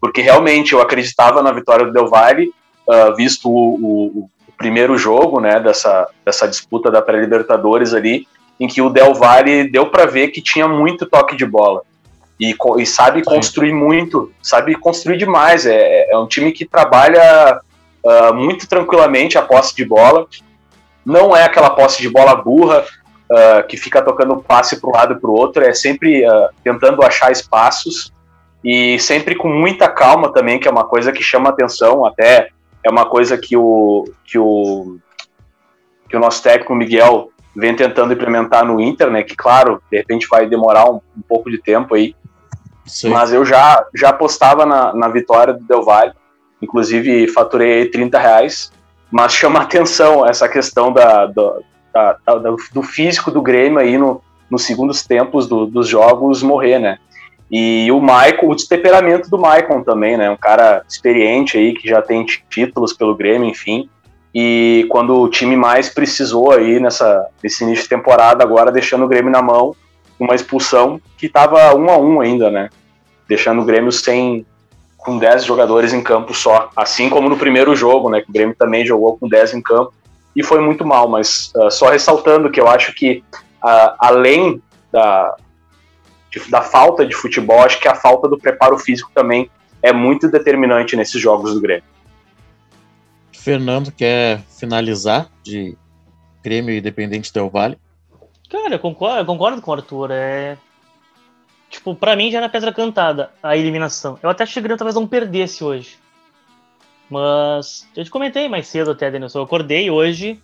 porque 0.00 0.20
realmente 0.22 0.72
eu 0.72 0.80
acreditava 0.80 1.42
na 1.42 1.52
vitória 1.52 1.86
do 1.86 1.92
Del 1.92 2.08
Valle, 2.08 2.50
ah, 2.88 3.12
visto 3.16 3.48
o, 3.48 3.74
o- 3.76 4.30
o 4.48 4.52
primeiro 4.56 4.96
jogo, 4.96 5.40
né? 5.40 5.58
Dessa, 5.60 6.08
dessa 6.24 6.46
disputa 6.48 6.90
da 6.90 7.02
pré-Libertadores 7.02 7.92
ali, 7.92 8.26
em 8.58 8.68
que 8.68 8.80
o 8.80 8.88
Del 8.88 9.12
Valle 9.14 9.68
deu 9.70 9.86
para 9.90 10.06
ver 10.06 10.28
que 10.28 10.40
tinha 10.40 10.66
muito 10.68 11.06
toque 11.06 11.36
de 11.36 11.44
bola 11.44 11.82
e, 12.40 12.54
e 12.78 12.86
sabe 12.86 13.22
construir 13.22 13.72
muito, 13.72 14.32
sabe 14.42 14.74
construir 14.76 15.16
demais. 15.18 15.66
É, 15.66 16.10
é 16.10 16.16
um 16.18 16.26
time 16.26 16.52
que 16.52 16.64
trabalha 16.64 17.60
ah, 18.06 18.32
muito 18.32 18.68
tranquilamente 18.68 19.36
a 19.36 19.42
posse 19.42 19.74
de 19.74 19.84
bola. 19.84 20.26
Não 21.04 21.36
é 21.36 21.44
aquela 21.44 21.70
posse 21.70 22.00
de 22.00 22.08
bola 22.08 22.34
burra 22.34 22.84
ah, 23.30 23.62
que 23.62 23.76
fica 23.76 24.02
tocando 24.02 24.42
passe 24.42 24.80
para 24.80 24.90
um 24.90 24.92
lado 24.92 25.14
e 25.14 25.20
para 25.20 25.30
o 25.30 25.34
outro. 25.34 25.64
É 25.64 25.72
sempre 25.72 26.24
ah, 26.24 26.50
tentando 26.62 27.02
achar 27.02 27.32
espaços 27.32 28.12
e 28.62 28.98
sempre 28.98 29.34
com 29.34 29.48
muita 29.48 29.88
calma 29.88 30.32
também, 30.32 30.58
que 30.58 30.68
é 30.68 30.70
uma 30.70 30.84
coisa 30.84 31.12
que 31.12 31.22
chama 31.22 31.50
atenção. 31.50 32.04
Até 32.04 32.48
é 32.82 32.90
uma 32.90 33.06
coisa 33.06 33.36
que 33.38 33.56
o 33.56 34.04
que 34.24 34.38
o 34.38 34.98
que 36.08 36.16
o 36.16 36.20
nosso 36.20 36.42
técnico 36.42 36.74
Miguel 36.74 37.30
vem 37.56 37.74
tentando 37.74 38.12
implementar 38.12 38.64
no 38.64 38.80
Inter, 38.80 39.10
né? 39.10 39.22
Que 39.22 39.34
claro, 39.34 39.82
de 39.90 39.96
repente 39.96 40.26
vai 40.28 40.46
demorar 40.46 40.90
um, 40.90 41.00
um 41.16 41.22
pouco 41.26 41.50
de 41.50 41.58
tempo 41.58 41.94
aí, 41.94 42.14
Sim. 42.84 43.10
mas 43.10 43.32
eu 43.32 43.44
já, 43.44 43.84
já 43.94 44.10
apostava 44.10 44.66
na, 44.66 44.92
na 44.92 45.08
vitória 45.08 45.54
do 45.54 45.64
Del 45.64 45.82
Valle, 45.82 46.12
inclusive 46.60 47.28
faturei 47.28 47.82
aí 47.82 47.90
30 47.90 48.18
reais, 48.18 48.72
mas 49.14 49.32
chama 49.32 49.60
atenção 49.60 50.26
essa 50.26 50.48
questão 50.48 50.92
da, 50.92 51.26
do, 51.26 51.62
da- 51.92 52.16
da- 52.26 52.38
do 52.72 52.82
físico 52.82 53.30
do 53.30 53.40
Grêmio 53.40 53.78
aí 53.78 53.96
no, 53.96 54.20
nos 54.50 54.64
segundos 54.64 55.04
tempos 55.06 55.46
do- 55.46 55.66
dos 55.66 55.86
jogos 55.86 56.42
morrer, 56.42 56.80
né? 56.80 56.98
E 57.48 57.88
o 57.92 58.00
Michael, 58.00 58.48
o 58.50 58.56
destemperamento 58.56 59.30
do 59.30 59.38
Michael 59.38 59.84
também, 59.84 60.16
né? 60.16 60.28
Um 60.28 60.36
cara 60.36 60.82
experiente 60.88 61.56
aí, 61.56 61.74
que 61.74 61.88
já 61.88 62.02
tem 62.02 62.26
títulos 62.50 62.92
pelo 62.92 63.14
Grêmio, 63.14 63.48
enfim. 63.48 63.88
E 64.34 64.84
quando 64.90 65.14
o 65.20 65.28
time 65.28 65.54
mais 65.54 65.88
precisou 65.88 66.50
aí 66.50 66.80
nessa, 66.80 67.24
nesse 67.40 67.62
início 67.62 67.84
de 67.84 67.90
temporada, 67.90 68.42
agora 68.42 68.72
deixando 68.72 69.04
o 69.04 69.08
Grêmio 69.08 69.30
na 69.30 69.40
mão, 69.40 69.76
uma 70.18 70.34
expulsão 70.34 71.00
que 71.16 71.26
estava 71.26 71.72
um 71.76 71.88
a 71.88 71.96
um 71.98 72.20
ainda, 72.20 72.50
né? 72.50 72.68
Deixando 73.28 73.62
o 73.62 73.64
Grêmio 73.64 73.92
sem 73.92 74.44
com 75.04 75.18
10 75.18 75.44
jogadores 75.44 75.92
em 75.92 76.02
campo 76.02 76.32
só, 76.34 76.70
assim 76.74 77.10
como 77.10 77.28
no 77.28 77.36
primeiro 77.36 77.76
jogo, 77.76 78.08
né? 78.08 78.22
Que 78.22 78.30
o 78.30 78.32
Grêmio 78.32 78.56
também 78.58 78.86
jogou 78.86 79.18
com 79.18 79.28
10 79.28 79.54
em 79.54 79.60
campo 79.62 79.92
e 80.34 80.42
foi 80.42 80.60
muito 80.60 80.84
mal, 80.84 81.08
mas 81.08 81.52
ah, 81.56 81.70
só 81.70 81.90
ressaltando 81.90 82.50
que 82.50 82.58
eu 82.60 82.66
acho 82.68 82.94
que 82.94 83.22
ah, 83.62 83.94
além 83.98 84.62
da, 84.90 85.36
de- 86.30 86.50
da 86.50 86.62
falta 86.62 87.04
de 87.04 87.14
futebol, 87.14 87.60
acho 87.60 87.78
que 87.80 87.86
a 87.88 87.94
falta 87.94 88.26
do 88.28 88.38
preparo 88.38 88.78
físico 88.78 89.10
também 89.14 89.50
é 89.82 89.92
muito 89.92 90.28
determinante 90.30 90.96
nesses 90.96 91.20
jogos 91.20 91.52
do 91.52 91.60
Grêmio. 91.60 91.84
Fernando 93.32 93.92
quer 93.92 94.40
finalizar 94.58 95.28
de 95.42 95.76
Grêmio 96.42 96.74
Independente 96.74 97.32
Del 97.32 97.50
Vale. 97.50 97.78
Cara, 98.50 98.74
eu 98.76 98.78
concordo, 98.78 99.18
eu 99.18 99.26
concordo 99.26 99.60
com 99.60 99.70
o 99.70 99.74
Arthur. 99.74 100.10
É. 100.12 100.56
Tipo, 101.74 101.92
pra 101.92 102.14
mim 102.14 102.30
já 102.30 102.38
era 102.38 102.48
pedra 102.48 102.72
cantada 102.72 103.32
a 103.42 103.56
eliminação. 103.56 104.16
Eu 104.22 104.30
até 104.30 104.44
achei 104.44 104.54
que 104.54 104.60
o 104.60 104.62
Grêmio 104.62 104.78
talvez 104.78 104.94
não 104.94 105.08
perdesse 105.08 105.64
hoje. 105.64 105.98
Mas 107.10 107.84
eu 107.96 108.04
te 108.04 108.10
comentei 108.10 108.48
mais 108.48 108.68
cedo 108.68 108.92
até, 108.92 109.10
Denilson. 109.10 109.40
Eu 109.40 109.42
acordei 109.42 109.90
hoje 109.90 110.40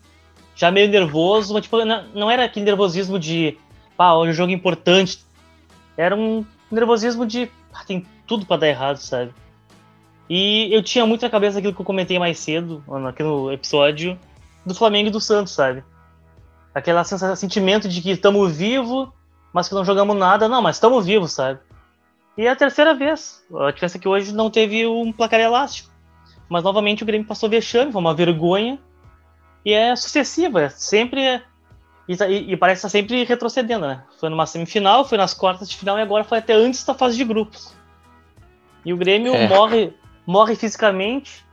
já 0.57 0.73
meio 0.73 0.89
nervoso, 0.89 1.55
mas 1.55 1.63
tipo, 1.63 1.77
não, 1.85 2.29
era 2.29 2.47
aquele 2.47 2.67
nervosismo 2.67 3.17
de 3.17 3.57
pá, 3.97 4.13
hoje 4.15 4.31
é 4.31 4.33
um 4.33 4.35
jogo 4.35 4.51
importante. 4.51 5.25
Era 5.97 6.17
um 6.17 6.45
nervosismo 6.69 7.25
de 7.25 7.49
ah, 7.73 7.85
tem 7.85 8.05
tudo 8.27 8.45
para 8.45 8.63
dar 8.63 8.69
errado, 8.69 8.97
sabe? 8.97 9.33
E 10.29 10.69
eu 10.75 10.83
tinha 10.83 11.07
muito 11.07 11.23
na 11.23 11.31
cabeça 11.31 11.59
aquilo 11.59 11.73
que 11.73 11.81
eu 11.81 11.87
comentei 11.87 12.19
mais 12.19 12.41
cedo, 12.41 12.83
aqui 13.09 13.23
no 13.23 13.53
episódio, 13.53 14.19
do 14.67 14.75
Flamengo 14.75 15.11
e 15.11 15.13
do 15.13 15.21
Santos, 15.21 15.53
sabe? 15.53 15.85
Aquele 16.75 16.99
sentimento 17.37 17.89
de 17.89 18.03
que 18.03 18.11
estamos 18.11 18.57
vivos, 18.57 19.11
mas 19.53 19.69
que 19.69 19.75
não 19.75 19.85
jogamos 19.85 20.17
nada. 20.17 20.49
Não, 20.49 20.63
mas 20.63 20.77
estamos 20.77 21.07
vivos, 21.07 21.33
sabe? 21.33 21.61
E 22.37 22.47
é 22.47 22.51
a 22.51 22.57
terceira 22.57 22.95
vez. 22.95 23.45
A 23.55 23.71
diferença 23.71 23.99
é 23.99 24.01
que 24.01 24.09
hoje 24.09 24.33
não 24.33 24.51
teve 24.51 24.87
um 24.87 25.13
placar 25.13 25.41
elástico. 25.41 25.91
Mas 26.49 26.65
novamente 26.65 27.03
o 27.03 27.07
Grêmio 27.07 27.27
passou 27.27 27.49
vexame, 27.49 27.93
foi 27.93 28.01
uma 28.01 28.15
vergonha. 28.15 28.79
E 29.65 29.73
é 29.73 29.95
sucessiva, 29.95 30.63
é 30.63 30.69
sempre. 30.69 31.43
E, 32.09 32.15
e, 32.15 32.53
e 32.53 32.57
parece 32.57 32.79
estar 32.79 32.89
sempre 32.89 33.25
retrocedendo, 33.25 33.87
né? 33.87 34.03
Foi 34.19 34.29
numa 34.29 34.47
semifinal, 34.47 35.05
foi 35.05 35.19
nas 35.19 35.35
quartas 35.35 35.69
de 35.69 35.77
final 35.77 35.99
e 35.99 36.03
agora 36.03 36.25
foi 36.25 36.39
até 36.39 36.55
antes 36.55 36.83
da 36.85 36.95
fase 36.95 37.17
de 37.17 37.25
grupos. 37.25 37.75
E 38.85 38.93
o 38.93 38.97
Grêmio 38.97 39.35
é. 39.35 39.47
morre, 39.49 39.93
morre 40.27 40.57
fisicamente. 40.57 41.45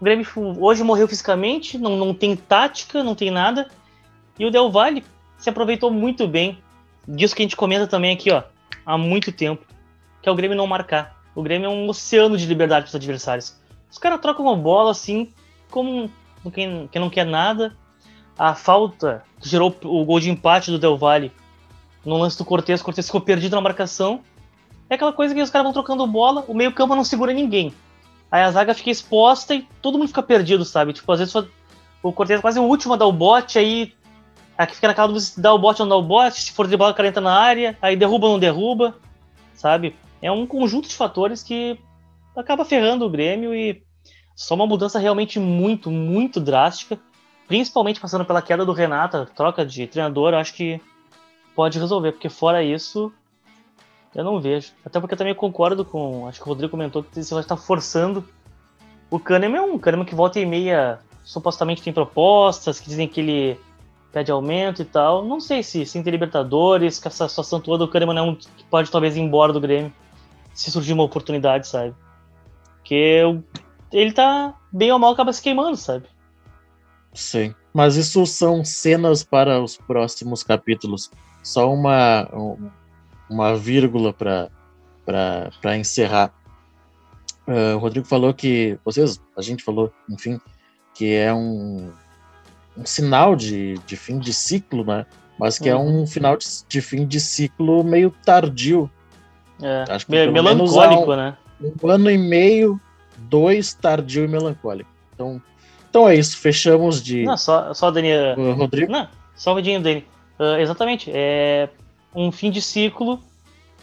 O 0.00 0.04
Grêmio 0.04 0.26
hoje 0.58 0.82
morreu 0.82 1.06
fisicamente, 1.06 1.76
não, 1.76 1.96
não 1.96 2.14
tem 2.14 2.34
tática, 2.34 3.04
não 3.04 3.14
tem 3.14 3.30
nada. 3.30 3.68
E 4.38 4.46
o 4.46 4.50
Del 4.50 4.70
Valle 4.70 5.04
se 5.36 5.50
aproveitou 5.50 5.90
muito 5.90 6.26
bem 6.26 6.58
disso 7.10 7.34
que 7.34 7.42
a 7.42 7.44
gente 7.44 7.56
comenta 7.56 7.86
também 7.86 8.12
aqui, 8.12 8.30
ó, 8.30 8.42
há 8.84 8.96
muito 8.96 9.32
tempo, 9.32 9.64
que 10.22 10.28
é 10.28 10.32
o 10.32 10.34
Grêmio 10.34 10.56
não 10.56 10.66
marcar. 10.66 11.20
O 11.34 11.42
Grêmio 11.42 11.66
é 11.66 11.68
um 11.68 11.88
oceano 11.88 12.36
de 12.36 12.46
liberdade 12.46 12.84
para 12.84 12.90
os 12.90 12.94
adversários. 12.94 13.56
Os 13.90 13.98
caras 13.98 14.20
trocam 14.20 14.44
uma 14.44 14.56
bola 14.56 14.90
assim, 14.90 15.32
como 15.70 16.10
quem, 16.52 16.88
quem 16.88 17.00
não 17.00 17.10
quer 17.10 17.26
nada. 17.26 17.76
A 18.38 18.54
falta 18.54 19.24
que 19.40 19.48
gerou 19.48 19.76
o 19.84 20.04
gol 20.04 20.20
de 20.20 20.30
empate 20.30 20.70
do 20.70 20.78
Del 20.78 20.96
Valle 20.96 21.32
no 22.04 22.16
lance 22.16 22.38
do 22.38 22.44
Cortez, 22.44 22.80
o 22.80 22.84
Cortez 22.84 23.06
ficou 23.06 23.20
perdido 23.20 23.54
na 23.54 23.60
marcação. 23.60 24.20
É 24.88 24.94
aquela 24.94 25.12
coisa 25.12 25.34
que 25.34 25.42
os 25.42 25.50
caras 25.50 25.64
vão 25.64 25.72
trocando 25.72 26.06
bola, 26.06 26.44
o 26.48 26.54
meio-campo 26.54 26.94
não 26.94 27.04
segura 27.04 27.32
ninguém. 27.32 27.74
Aí 28.30 28.42
a 28.42 28.50
zaga 28.50 28.74
fica 28.74 28.90
exposta 28.90 29.54
e 29.54 29.66
todo 29.82 29.98
mundo 29.98 30.08
fica 30.08 30.22
perdido, 30.22 30.64
sabe? 30.64 30.92
Tipo, 30.92 31.12
às 31.12 31.18
vezes 31.18 31.34
o 32.02 32.12
Cortez 32.12 32.38
é 32.38 32.42
quase 32.42 32.58
o 32.58 32.64
último 32.64 32.94
a 32.94 32.96
dar 32.96 33.06
o 33.06 33.12
bote, 33.12 33.58
aí 33.58 33.92
Aqui 34.60 34.74
fica 34.74 34.88
naquela 34.88 35.06
dúvida 35.06 35.24
se 35.24 35.40
dá 35.40 35.54
o 35.54 35.58
bote 35.58 35.80
ou 35.80 35.88
não 35.88 35.96
dá 35.96 36.04
o 36.04 36.06
bote, 36.06 36.42
se 36.42 36.52
for 36.52 36.66
driblar 36.66 36.90
o 36.90 36.94
cara 36.94 37.08
entra 37.08 37.22
na 37.22 37.32
área, 37.32 37.78
aí 37.80 37.96
derruba 37.96 38.26
ou 38.26 38.32
não 38.34 38.38
derruba, 38.38 38.94
sabe? 39.54 39.96
É 40.20 40.30
um 40.30 40.46
conjunto 40.46 40.86
de 40.86 40.94
fatores 40.94 41.42
que 41.42 41.78
acaba 42.36 42.62
ferrando 42.62 43.06
o 43.06 43.08
Grêmio 43.08 43.54
e 43.54 43.82
só 44.36 44.54
uma 44.54 44.66
mudança 44.66 44.98
realmente 44.98 45.40
muito, 45.40 45.90
muito 45.90 46.38
drástica, 46.38 46.98
principalmente 47.48 48.00
passando 48.00 48.22
pela 48.22 48.42
queda 48.42 48.62
do 48.62 48.74
Renato, 48.74 49.26
troca 49.34 49.64
de 49.64 49.86
treinador, 49.86 50.34
acho 50.34 50.52
que 50.52 50.78
pode 51.56 51.78
resolver, 51.78 52.12
porque 52.12 52.28
fora 52.28 52.62
isso, 52.62 53.10
eu 54.14 54.22
não 54.22 54.42
vejo. 54.42 54.72
Até 54.84 55.00
porque 55.00 55.14
eu 55.14 55.18
também 55.18 55.34
concordo 55.34 55.86
com, 55.86 56.28
acho 56.28 56.38
que 56.38 56.44
o 56.44 56.48
Rodrigo 56.50 56.70
comentou 56.70 57.02
que 57.02 57.24
você 57.24 57.32
vai 57.32 57.42
estar 57.42 57.56
forçando. 57.56 58.28
O 59.10 59.18
Kahneman 59.18 59.56
é 59.56 59.62
um 59.62 59.78
Kahneman 59.78 60.04
que 60.04 60.14
volta 60.14 60.38
e 60.38 60.44
meia 60.44 60.98
supostamente 61.24 61.80
tem 61.80 61.94
propostas, 61.94 62.78
que 62.78 62.90
dizem 62.90 63.08
que 63.08 63.20
ele 63.20 63.69
pede 64.12 64.30
aumento 64.30 64.82
e 64.82 64.84
tal. 64.84 65.24
Não 65.24 65.40
sei 65.40 65.62
se, 65.62 65.86
se 65.86 66.02
tem 66.02 66.10
Libertadores, 66.12 66.98
com 66.98 67.08
essa 67.08 67.28
situação 67.28 67.60
toda, 67.60 67.84
o 67.84 67.88
Kahneman 67.88 68.18
é 68.18 68.22
um 68.22 68.34
que 68.34 68.64
pode 68.70 68.90
talvez 68.90 69.16
ir 69.16 69.20
embora 69.20 69.52
do 69.52 69.60
Grêmio 69.60 69.92
se 70.54 70.70
surgir 70.70 70.92
uma 70.92 71.04
oportunidade, 71.04 71.68
sabe? 71.68 71.94
Porque 72.76 73.22
ele 73.92 74.12
tá 74.12 74.54
bem 74.72 74.92
ou 74.92 74.98
mal 74.98 75.12
acaba 75.12 75.32
se 75.32 75.42
queimando, 75.42 75.76
sabe? 75.76 76.06
Sim. 77.12 77.54
Mas 77.72 77.96
isso 77.96 78.26
são 78.26 78.64
cenas 78.64 79.22
para 79.22 79.62
os 79.62 79.76
próximos 79.76 80.42
capítulos. 80.42 81.10
Só 81.42 81.72
uma, 81.72 82.28
uma 83.28 83.56
vírgula 83.56 84.12
para 84.12 85.76
encerrar. 85.76 86.32
Uh, 87.46 87.76
o 87.76 87.78
Rodrigo 87.78 88.06
falou 88.06 88.34
que. 88.34 88.78
Vocês, 88.84 89.20
a 89.36 89.42
gente 89.42 89.62
falou, 89.62 89.92
enfim, 90.08 90.40
que 90.94 91.14
é 91.14 91.32
um, 91.32 91.92
um 92.76 92.84
sinal 92.84 93.36
de, 93.36 93.74
de 93.86 93.96
fim 93.96 94.18
de 94.18 94.32
ciclo, 94.32 94.84
né? 94.84 95.06
Mas 95.38 95.58
que 95.58 95.70
uhum. 95.70 95.76
é 95.76 96.02
um 96.02 96.06
final 96.06 96.36
de, 96.36 96.46
de, 96.68 96.80
fim 96.80 97.06
de 97.06 97.18
ciclo 97.18 97.82
meio 97.82 98.14
tardio. 98.24 98.90
É, 99.62 99.84
Acho 99.88 100.06
que 100.06 100.12
Me 100.12 100.30
melancólico, 100.30 101.12
um, 101.12 101.16
né? 101.16 101.36
Um 101.60 101.88
ano 101.88 102.10
e 102.10 102.18
meio, 102.18 102.80
dois, 103.18 103.74
tardio 103.74 104.24
e 104.24 104.28
melancólico. 104.28 104.90
Então, 105.14 105.42
então 105.88 106.08
é 106.08 106.14
isso, 106.14 106.36
fechamos 106.36 107.02
de. 107.02 107.24
Não, 107.24 107.36
só, 107.36 107.72
só 107.74 107.90
Daniel. 107.90 108.38
Uh, 108.38 108.52
Rodrigo? 108.52 108.92
Não, 108.92 109.08
só 109.34 109.54
o 109.54 109.62
dele. 109.62 110.06
Uh, 110.38 110.60
exatamente. 110.60 111.10
É 111.12 111.68
um 112.14 112.30
fim 112.32 112.50
de 112.50 112.60
ciclo 112.60 113.20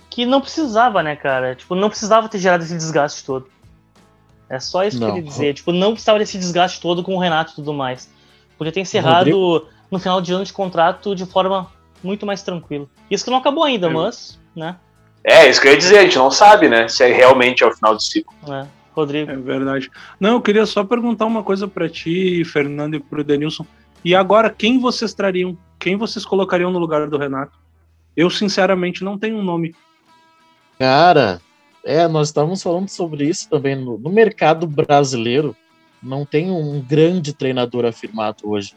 que 0.10 0.26
não 0.26 0.42
precisava, 0.42 1.02
né, 1.04 1.16
cara? 1.16 1.56
Tipo, 1.56 1.76
não 1.76 1.90
precisava 1.90 2.30
ter 2.30 2.40
gerado 2.40 2.64
esse 2.64 2.76
desgaste 2.76 3.24
todo. 3.24 3.48
É 4.50 4.60
só 4.60 4.84
isso 4.84 5.00
não. 5.00 5.08
que 5.08 5.12
eu 5.12 5.16
queria 5.16 5.30
dizer. 5.30 5.54
Tipo, 5.54 5.72
não 5.72 5.92
precisava 5.92 6.20
desse 6.20 6.38
desgaste 6.38 6.80
todo 6.82 7.04
com 7.04 7.16
o 7.16 7.20
Renato 7.20 7.52
e 7.52 7.56
tudo 7.56 7.74
mais. 7.74 8.10
Podia 8.58 8.72
ter 8.72 8.82
encerrado 8.82 9.32
Rodrigo... 9.32 9.68
no 9.92 10.00
final 10.00 10.22
de 10.22 10.34
ano 10.34 10.44
de 10.44 10.54
contrato 10.54 11.16
de 11.16 11.26
forma 11.26 11.72
muito 12.04 12.26
mais 12.26 12.42
tranquila. 12.42 12.88
Isso 13.10 13.24
que 13.24 13.32
não 13.32 13.38
acabou 13.38 13.64
ainda, 13.64 13.88
é. 13.88 13.90
mas, 13.90 14.40
né? 14.56 14.76
É, 15.24 15.50
isso 15.50 15.62
que 15.62 15.68
eu 15.68 15.74
ia 15.74 15.78
dizer, 15.78 16.00
a 16.00 16.04
gente 16.04 16.18
não 16.18 16.32
sabe, 16.32 16.70
né? 16.70 16.88
Se 16.88 17.04
é 17.04 17.12
realmente 17.12 17.64
é 17.64 17.68
o 17.68 17.74
final 17.74 17.96
do 17.96 18.02
ciclo. 18.02 18.34
É. 18.48 18.66
Rodrigo. 18.94 19.32
É 19.32 19.36
verdade. 19.36 19.92
Não, 20.20 20.34
eu 20.34 20.42
queria 20.42 20.66
só 20.66 20.84
perguntar 20.84 21.26
uma 21.26 21.44
coisa 21.44 21.68
para 21.68 21.88
ti, 21.88 22.44
Fernando, 22.46 22.96
e 22.96 23.00
pro 23.00 23.24
Denilson. 23.24 23.66
E 24.04 24.16
agora, 24.16 24.50
quem 24.50 24.80
vocês 24.80 25.14
trariam? 25.14 25.58
Quem 25.78 25.96
vocês 25.96 26.26
colocariam 26.26 26.72
no 26.72 26.80
lugar 26.80 27.08
do 27.08 27.18
Renato? 27.18 27.60
Eu, 28.16 28.30
sinceramente, 28.30 29.04
não 29.04 29.18
tenho 29.18 29.38
um 29.38 29.44
nome. 29.44 29.76
Cara, 30.80 31.40
é, 31.84 32.08
nós 32.08 32.30
estávamos 32.30 32.64
falando 32.64 32.90
sobre 32.90 33.26
isso 33.26 33.50
também 33.50 33.76
no, 33.76 33.98
no 33.98 34.10
mercado 34.10 34.66
brasileiro 34.66 35.56
não 36.02 36.26
tem 36.26 36.52
um 36.52 36.82
grande 36.82 37.34
treinador 37.34 37.86
afirmado 37.86 38.50
hoje. 38.50 38.74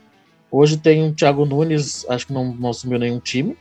Hoje 0.51 0.77
tem 0.77 1.09
o 1.09 1.15
Thiago 1.15 1.45
Nunes, 1.45 2.05
acho 2.09 2.27
que 2.27 2.33
não, 2.33 2.53
não 2.53 2.71
assumiu 2.71 2.99
nenhum 2.99 3.21
time. 3.21 3.57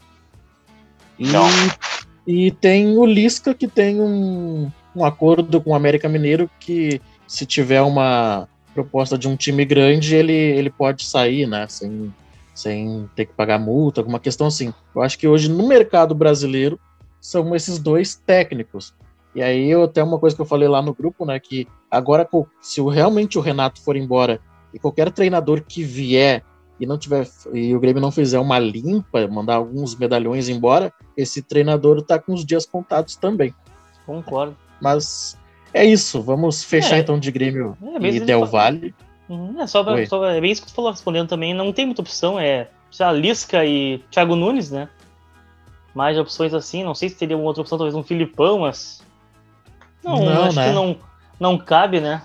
E, 2.26 2.48
e 2.48 2.52
tem 2.52 2.98
o 2.98 3.06
Lisca, 3.06 3.54
que 3.54 3.68
tem 3.68 4.02
um, 4.02 4.72
um 4.96 5.06
acordo 5.06 5.62
com 5.62 5.72
o 5.72 5.76
América 5.76 6.10
Mineiro 6.10 6.50
que 6.60 7.02
se 7.28 7.46
tiver 7.46 7.82
uma 7.82 8.48
proposta 8.74 9.18
de 9.18 9.28
um 9.28 9.36
time 9.36 9.66
grande, 9.66 10.16
ele, 10.16 10.34
ele 10.34 10.70
pode 10.70 11.06
sair, 11.06 11.46
né? 11.48 11.68
Sem, 11.68 12.14
sem 12.56 13.10
ter 13.16 13.26
que 13.26 13.34
pagar 13.34 13.60
multa, 13.60 14.02
alguma 14.02 14.20
questão 14.20 14.48
assim. 14.48 14.74
Eu 14.96 15.02
acho 15.02 15.18
que 15.18 15.28
hoje 15.28 15.50
no 15.50 15.68
mercado 15.68 16.16
brasileiro 16.16 16.80
são 17.22 17.56
esses 17.56 17.78
dois 17.78 18.16
técnicos. 18.16 18.94
E 19.36 19.42
aí 19.42 19.70
eu 19.70 19.84
até 19.84 20.04
uma 20.04 20.20
coisa 20.20 20.36
que 20.36 20.42
eu 20.42 20.46
falei 20.46 20.68
lá 20.68 20.82
no 20.82 20.94
grupo, 20.94 21.26
né, 21.26 21.40
que 21.40 21.68
agora 21.90 22.28
se 22.62 22.82
realmente 22.82 23.38
o 23.38 23.42
Renato 23.42 23.82
for 23.82 23.96
embora 23.96 24.40
e 24.74 24.80
qualquer 24.80 25.12
treinador 25.12 25.64
que 25.68 25.84
vier 25.84 26.44
e 26.80 26.86
não 26.86 26.98
tiver 26.98 27.28
e 27.54 27.76
o 27.76 27.80
Grêmio 27.80 28.02
não 28.02 28.12
fizer 28.12 28.40
uma 28.40 28.58
limpa, 28.58 29.28
mandar 29.28 29.56
alguns 29.56 29.96
medalhões 29.96 30.48
embora, 30.48 30.94
esse 31.16 31.42
treinador 31.42 32.02
tá 32.02 32.18
com 32.18 32.34
os 32.34 32.46
dias 32.46 32.66
contados 32.66 33.16
também. 33.16 33.54
Concordo. 34.06 34.56
Mas 34.82 35.38
é 35.74 35.86
isso, 35.86 36.22
vamos 36.22 36.64
fechar 36.64 36.96
é, 36.96 37.00
então 37.00 37.20
de 37.20 37.32
Grêmio 37.32 37.78
é, 38.02 38.08
e 38.08 38.20
Del 38.20 38.46
Valle. 38.46 38.96
Uhum, 39.28 39.62
é, 39.62 39.68
só, 39.68 39.84
pra, 39.84 40.04
só, 40.08 40.26
é 40.26 40.42
bem 40.42 40.52
isso 40.52 40.62
que 40.62 40.70
tu 40.70 40.74
falou 40.74 40.90
respondendo 40.90 41.28
também, 41.28 41.54
não 41.54 41.72
tem 41.72 41.86
muita 41.86 42.02
opção, 42.02 42.40
é 42.40 42.70
a 43.00 43.12
Lisca 43.12 43.64
e 43.64 44.00
Thiago 44.10 44.36
Nunes, 44.36 44.72
né? 44.72 44.90
Mais 45.94 46.18
opções 46.18 46.54
assim, 46.54 46.84
não 46.84 46.96
sei 46.96 47.10
se 47.10 47.16
teria 47.16 47.38
uma 47.38 47.46
outra 47.46 47.62
opção, 47.62 47.78
talvez 47.78 47.94
um 47.94 48.04
Filipão, 48.04 48.60
mas 48.60 49.04
não, 50.04 50.24
não 50.24 50.44
acho 50.44 50.56
né? 50.56 50.68
que 50.68 50.74
não, 50.74 50.98
não 51.40 51.58
cabe, 51.58 52.00
né? 52.00 52.22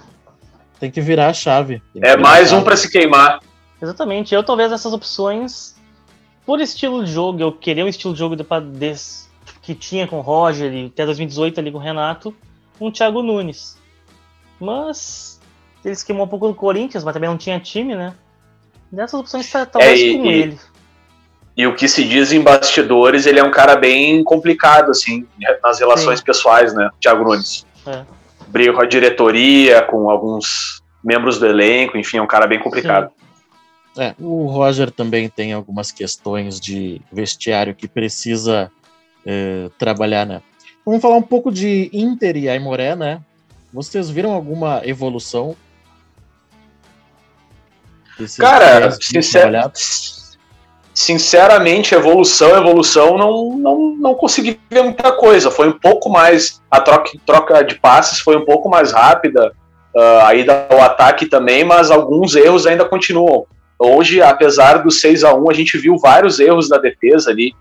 Tem 0.79 0.91
que 0.91 1.01
virar 1.01 1.29
a 1.29 1.33
chave. 1.33 1.83
É 1.97 2.17
mais 2.17 2.53
um 2.53 2.63
para 2.63 2.77
se 2.77 2.91
queimar. 2.91 3.41
Exatamente. 3.81 4.35
Eu 4.35 4.43
talvez 4.43 4.73
essas 4.73 4.93
opções, 4.93 5.77
por 6.45 6.61
estilo 6.61 7.05
de 7.05 7.13
jogo, 7.13 7.41
eu 7.41 7.53
queria 7.53 7.85
um 7.85 7.89
estilo 7.89 8.13
de 8.13 8.19
jogo 8.19 8.37
de, 8.37 8.45
desse, 8.77 9.29
que 9.63 9.75
tinha 9.75 10.07
com 10.07 10.19
o 10.19 10.21
Roger 10.21 10.73
e 10.73 10.87
até 10.87 11.07
2018 11.07 11.61
ali 11.61 11.71
com 11.71 11.79
o 11.79 11.81
Renato, 11.81 12.35
um 12.81 12.91
Thiago 12.91 13.23
Nunes. 13.23 13.79
Mas 14.61 15.41
ele 15.85 15.95
se 15.95 16.05
queimou 16.05 16.27
um 16.27 16.29
pouco 16.29 16.49
no 16.49 16.55
Corinthians, 16.55 17.05
mas 17.05 17.13
também 17.13 17.29
não 17.29 17.37
tinha 17.37 17.59
time, 17.61 17.95
né? 17.95 18.15
Dessas 18.91 19.19
opções 19.19 19.51
talvez 19.51 20.01
é, 20.01 20.03
e, 20.03 20.19
com 20.19 20.27
e, 20.27 20.33
ele. 20.33 20.59
E 21.57 21.67
o 21.67 21.75
que 21.75 21.87
se 21.87 22.05
diz 22.05 22.33
em 22.33 22.41
bastidores, 22.41 23.27
ele 23.27 23.39
é 23.39 23.45
um 23.45 23.51
cara 23.51 23.77
bem 23.77 24.25
complicado, 24.25 24.91
assim, 24.91 25.27
nas 25.63 25.79
relações 25.79 26.19
Sim. 26.19 26.25
pessoais, 26.25 26.75
né? 26.75 26.91
Thiago 27.01 27.23
Nunes. 27.23 27.65
É. 27.87 28.03
Briga 28.49 28.73
com 28.73 28.81
a 28.81 28.87
diretoria, 28.87 29.83
com 29.83 30.11
alguns 30.11 30.83
membros 31.03 31.39
do 31.39 31.47
elenco, 31.47 31.97
enfim, 31.97 32.17
é 32.17 32.23
um 32.23 32.27
cara 32.27 32.47
bem 32.47 32.59
complicado. 32.59 33.11
É, 33.97 34.15
o 34.19 34.47
Roger 34.47 34.91
também 34.91 35.29
tem 35.29 35.53
algumas 35.53 35.93
questões 35.93 36.59
de 36.59 37.01
vestiário 37.13 37.75
que 37.75 37.87
precisa 37.87 38.71
é, 39.25 39.71
trabalhar, 39.79 40.27
né? 40.27 40.43
Vamos 40.85 41.01
falar 41.01 41.17
um 41.17 41.23
pouco 41.23 41.53
de 41.53 41.89
Inter 41.93 42.37
e 42.37 42.49
Aimoré, 42.49 42.97
né? 42.97 43.21
Vocês 43.73 44.11
viram 44.11 44.33
alguma 44.33 44.83
evolução? 44.85 45.57
Cara, 48.39 48.91
sinceramente 48.91 50.24
sinceramente, 50.95 51.95
evolução, 51.95 52.57
evolução, 52.57 53.19
não, 53.19 53.57
não, 53.59 53.97
não 53.97 54.15
consegui 54.15 54.59
ver 54.71 54.83
muita 54.83 55.11
coisa. 55.11 55.51
Foi 55.51 55.69
um 55.69 55.79
pouco 55.79 56.09
mais. 56.09 56.63
A 56.71 56.81
troca, 56.81 57.11
troca 57.27 57.65
de 57.65 57.75
passes 57.75 58.21
foi 58.21 58.37
um 58.37 58.45
pouco 58.45 58.69
mais 58.69 58.93
rápida, 58.93 59.53
uh, 59.95 60.25
aí 60.25 60.47
o 60.49 60.81
ataque 60.81 61.27
também, 61.27 61.65
mas 61.65 61.91
alguns 61.91 62.37
erros 62.37 62.67
ainda 62.67 62.85
continuam. 62.85 63.45
Hoje, 63.77 64.23
apesar 64.23 64.79
do 64.79 64.91
6 64.91 65.25
a 65.25 65.35
1 65.35 65.51
a 65.51 65.53
gente 65.53 65.77
viu 65.77 65.99
vários 65.99 66.39
erros 66.39 66.69
da 66.69 66.79
defesa 66.79 67.31
ali. 67.31 67.53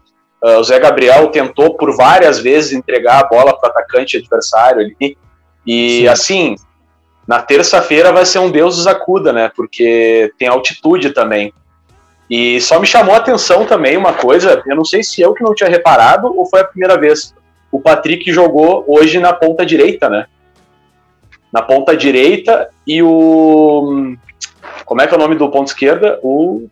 Uh, 0.43 0.59
o 0.59 0.63
Zé 0.63 0.79
Gabriel 0.79 1.29
tentou 1.29 1.75
por 1.75 1.95
várias 1.95 2.39
vezes 2.39 2.73
entregar 2.73 3.19
a 3.19 3.27
bola 3.27 3.57
para 3.57 3.69
o 3.69 3.71
atacante 3.71 4.17
adversário 4.17 4.81
ali. 4.81 5.17
E 5.65 6.01
Sim. 6.01 6.07
assim, 6.07 6.55
na 7.27 7.41
terça-feira 7.41 8.11
vai 8.11 8.25
ser 8.25 8.39
um 8.39 8.51
Deus 8.51 8.75
dos 8.75 8.85
acuda, 8.85 9.33
né? 9.33 9.51
Porque 9.55 10.31
tem 10.37 10.47
altitude 10.47 11.11
também. 11.11 11.53
E 12.29 12.59
só 12.61 12.79
me 12.79 12.87
chamou 12.87 13.13
a 13.13 13.17
atenção 13.17 13.65
também 13.65 13.97
uma 13.97 14.13
coisa, 14.13 14.63
eu 14.65 14.75
não 14.75 14.85
sei 14.85 15.03
se 15.03 15.21
eu 15.21 15.33
que 15.33 15.43
não 15.43 15.53
tinha 15.53 15.69
reparado 15.69 16.27
ou 16.35 16.45
foi 16.45 16.61
a 16.61 16.65
primeira 16.65 16.97
vez. 16.97 17.33
O 17.71 17.79
Patrick 17.79 18.31
jogou 18.31 18.83
hoje 18.87 19.19
na 19.19 19.33
ponta 19.33 19.65
direita, 19.65 20.09
né? 20.09 20.25
Na 21.51 21.61
ponta 21.61 21.95
direita 21.95 22.69
e 22.85 23.01
o. 23.01 24.15
Como 24.85 25.01
é 25.01 25.07
que 25.07 25.13
é 25.13 25.17
o 25.17 25.19
nome 25.19 25.35
do 25.35 25.49
ponto 25.49 25.67
esquerda? 25.67 26.19
O. 26.23 26.67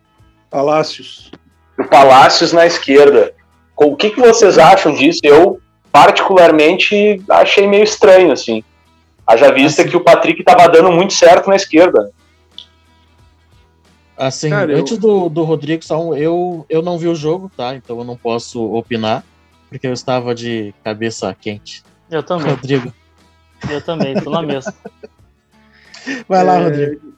Palácios. 0.50 1.30
O 1.78 1.84
Palácios 1.84 2.52
na 2.52 2.66
esquerda. 2.66 3.32
O 3.76 3.96
que, 3.96 4.10
que 4.10 4.20
vocês 4.20 4.58
acham 4.58 4.94
disso? 4.94 5.20
Eu, 5.24 5.60
particularmente, 5.90 7.20
achei 7.28 7.66
meio 7.66 7.84
estranho, 7.84 8.32
assim. 8.32 8.62
Haja 9.26 9.52
vista 9.52 9.82
assim. 9.82 9.90
que 9.90 9.96
o 9.96 10.04
Patrick 10.04 10.40
estava 10.40 10.68
dando 10.68 10.92
muito 10.92 11.12
certo 11.12 11.48
na 11.48 11.56
esquerda. 11.56 12.10
Assim, 14.16 14.50
Cara, 14.50 14.76
antes 14.76 14.92
eu... 14.92 14.98
do, 14.98 15.28
do 15.28 15.42
Rodrigo, 15.42 15.82
eu, 16.16 16.66
eu 16.68 16.82
não 16.82 16.98
vi 16.98 17.08
o 17.08 17.14
jogo, 17.14 17.50
tá? 17.56 17.74
Então 17.74 17.98
eu 17.98 18.04
não 18.04 18.16
posso 18.16 18.62
opinar, 18.74 19.24
porque 19.68 19.86
eu 19.86 19.92
estava 19.92 20.34
de 20.34 20.74
cabeça 20.84 21.34
quente. 21.34 21.82
Eu 22.10 22.22
também. 22.22 22.50
Rodrigo. 22.50 22.92
Eu 23.70 23.80
também, 23.80 24.14
tô 24.14 24.30
na 24.30 24.42
mesa. 24.42 24.74
Vai 26.28 26.44
lá, 26.44 26.58
é... 26.58 26.64
Rodrigo. 26.64 27.12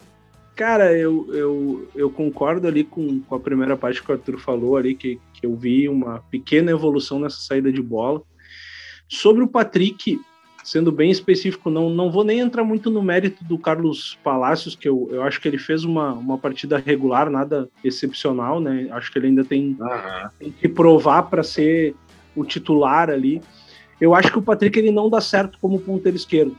Cara, 0.54 0.96
eu, 0.96 1.26
eu, 1.34 1.88
eu 1.96 2.10
concordo 2.10 2.68
ali 2.68 2.84
com, 2.84 3.20
com 3.20 3.34
a 3.34 3.40
primeira 3.40 3.76
parte 3.76 4.00
que 4.00 4.08
o 4.08 4.14
Arthur 4.14 4.38
falou 4.38 4.76
ali, 4.76 4.94
que, 4.94 5.18
que 5.32 5.44
eu 5.44 5.56
vi 5.56 5.88
uma 5.88 6.20
pequena 6.30 6.70
evolução 6.70 7.18
nessa 7.18 7.38
saída 7.38 7.72
de 7.72 7.82
bola. 7.82 8.22
Sobre 9.08 9.42
o 9.42 9.48
Patrick, 9.48 10.20
sendo 10.64 10.90
bem 10.90 11.10
específico, 11.10 11.68
não, 11.68 11.90
não 11.90 12.10
vou 12.10 12.24
nem 12.24 12.40
entrar 12.40 12.64
muito 12.64 12.90
no 12.90 13.02
mérito 13.02 13.44
do 13.44 13.58
Carlos 13.58 14.18
Palácios, 14.24 14.74
que 14.74 14.88
eu, 14.88 15.08
eu 15.12 15.22
acho 15.22 15.38
que 15.38 15.46
ele 15.46 15.58
fez 15.58 15.84
uma, 15.84 16.14
uma 16.14 16.38
partida 16.38 16.78
regular, 16.78 17.28
nada 17.28 17.68
excepcional, 17.84 18.58
né? 18.58 18.88
Acho 18.90 19.12
que 19.12 19.18
ele 19.18 19.26
ainda 19.26 19.44
tem, 19.44 19.76
uhum. 19.78 20.28
tem 20.38 20.50
que 20.50 20.66
provar 20.66 21.24
para 21.24 21.42
ser 21.42 21.94
o 22.34 22.44
titular 22.44 23.10
ali. 23.10 23.42
Eu 24.00 24.14
acho 24.14 24.32
que 24.32 24.38
o 24.38 24.42
Patrick 24.42 24.78
ele 24.78 24.90
não 24.90 25.10
dá 25.10 25.20
certo 25.20 25.58
como 25.60 25.78
ponteiro 25.78 26.16
esquerdo. 26.16 26.56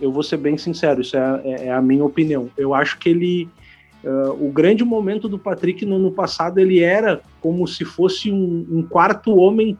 Eu 0.00 0.10
vou 0.10 0.24
ser 0.24 0.38
bem 0.38 0.58
sincero, 0.58 1.00
isso 1.00 1.16
é, 1.16 1.40
é, 1.44 1.66
é 1.66 1.72
a 1.72 1.80
minha 1.80 2.04
opinião. 2.04 2.50
Eu 2.58 2.74
acho 2.74 2.98
que 2.98 3.08
ele. 3.08 3.48
Uh, 4.04 4.46
o 4.46 4.52
grande 4.52 4.84
momento 4.84 5.28
do 5.28 5.38
Patrick 5.38 5.84
no 5.86 5.96
ano 5.96 6.12
passado 6.12 6.58
ele 6.58 6.80
era 6.80 7.22
como 7.40 7.66
se 7.66 7.84
fosse 7.84 8.30
um, 8.30 8.66
um 8.70 8.82
quarto 8.82 9.34
homem 9.36 9.76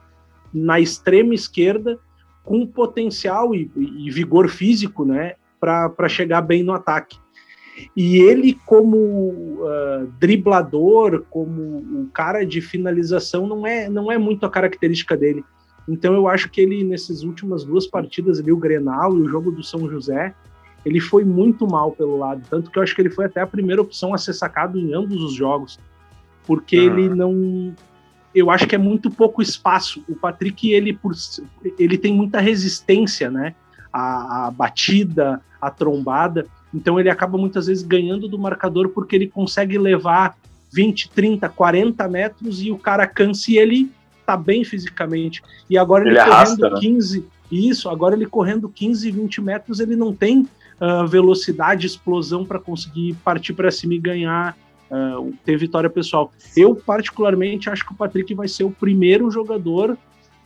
na 0.53 0.81
extrema 0.81 1.35
esquerda 1.35 1.99
com 2.47 2.65
potencial 2.65 3.53
e, 3.55 3.69
e 3.77 4.09
vigor 4.11 4.49
físico, 4.49 5.05
né, 5.05 5.35
para 5.61 6.09
chegar 6.09 6.41
bem 6.41 6.63
no 6.63 6.73
ataque. 6.73 7.19
E 7.95 8.19
ele, 8.19 8.55
como 8.65 8.97
uh, 8.97 10.07
driblador, 10.19 11.25
como 11.29 11.79
o 11.79 12.09
cara 12.15 12.47
de 12.47 12.61
finalização, 12.61 13.47
não 13.47 13.67
é, 13.67 13.89
não 13.89 14.11
é 14.11 14.17
muito 14.17 14.47
a 14.47 14.51
característica 14.51 15.17
dele. 15.17 15.45
Então 15.89 16.15
eu 16.15 16.29
acho 16.29 16.49
que 16.49 16.61
ele, 16.61 16.85
nessas 16.85 17.23
últimas 17.23 17.65
duas 17.65 17.87
partidas 17.87 18.39
ali, 18.39 18.53
o 18.53 18.57
Grenal 18.57 19.17
e 19.19 19.21
o 19.21 19.29
jogo 19.29 19.51
do 19.51 19.63
São 19.63 19.91
José, 19.91 20.33
ele 20.85 21.01
foi 21.01 21.25
muito 21.25 21.67
mal 21.67 21.91
pelo 21.93 22.17
lado. 22.17 22.43
Tanto 22.49 22.71
que 22.71 22.79
eu 22.79 22.83
acho 22.83 22.95
que 22.95 23.03
ele 23.03 23.11
foi 23.11 23.27
até 23.27 23.41
a 23.41 23.47
primeira 23.47 23.83
opção 23.83 24.15
a 24.15 24.19
ser 24.19 24.33
sacado 24.33 24.79
em 24.79 24.95
ambos 24.95 25.21
os 25.23 25.35
jogos. 25.35 25.79
Porque 26.47 26.79
uhum. 26.79 26.99
ele 26.99 27.09
não 27.09 27.75
eu 28.37 28.51
acho 28.51 28.67
que 28.67 28.75
é 28.75 28.79
muito 28.79 29.11
pouco 29.11 29.41
espaço. 29.41 30.05
O 30.07 30.15
Patrick, 30.15 30.71
ele, 30.71 30.93
por, 30.93 31.15
ele 31.79 31.97
tem 31.97 32.13
muita 32.13 32.39
resistência, 32.39 33.31
né? 33.31 33.55
A, 33.91 34.47
a, 34.47 34.51
batida, 34.51 35.41
a 35.59 35.71
trombada. 35.71 36.47
Então 36.73 37.01
ele 37.01 37.09
acaba 37.09 37.39
muitas 37.39 37.67
vezes 37.67 37.83
ganhando 37.83 38.29
do 38.29 38.39
marcador 38.39 38.91
porque 38.91 39.17
ele 39.17 39.27
consegue 39.27 39.79
levar 39.79 40.37
20, 40.71 41.09
30, 41.09 41.49
40 41.49 42.09
metros 42.09 42.63
e 42.63 42.71
o 42.71 42.77
cara 42.77 43.07
cansa 43.07 43.51
e 43.51 43.57
ele 43.57 43.91
tá 44.27 44.37
bem 44.37 44.63
fisicamente. 44.65 45.43
E 45.71 45.79
agora 45.79 46.05
ele, 46.07 46.11
ele 46.11 46.19
correndo 46.19 46.67
arrasta, 46.67 46.81
15, 46.81 47.21
né? 47.21 47.25
isso, 47.51 47.89
agora 47.89 48.15
ele 48.15 48.27
correndo 48.27 48.69
15, 48.69 49.11
20 49.11 49.41
metros, 49.41 49.81
ele 49.81 49.97
não 49.97 50.13
tem 50.13 50.47
uh, 50.79 51.07
velocidade, 51.07 51.87
explosão 51.87 52.45
para 52.45 52.59
conseguir 52.59 53.15
partir 53.25 53.55
para 53.55 53.71
cima 53.71 53.95
e 53.95 53.99
ganhar 53.99 54.55
uh, 54.91 55.33
ter 55.45 55.57
vitória 55.57 55.91
pessoal. 55.91 56.33
Eu, 56.57 56.75
particularmente, 56.75 57.71
acho 57.71 57.87
que 57.87 57.93
o 57.93 57.97
Patrick 57.97 58.35
vai 58.35 58.49
ser 58.49 58.65
o 58.65 58.71
primeiro 58.71 59.31
jogador 59.31 59.97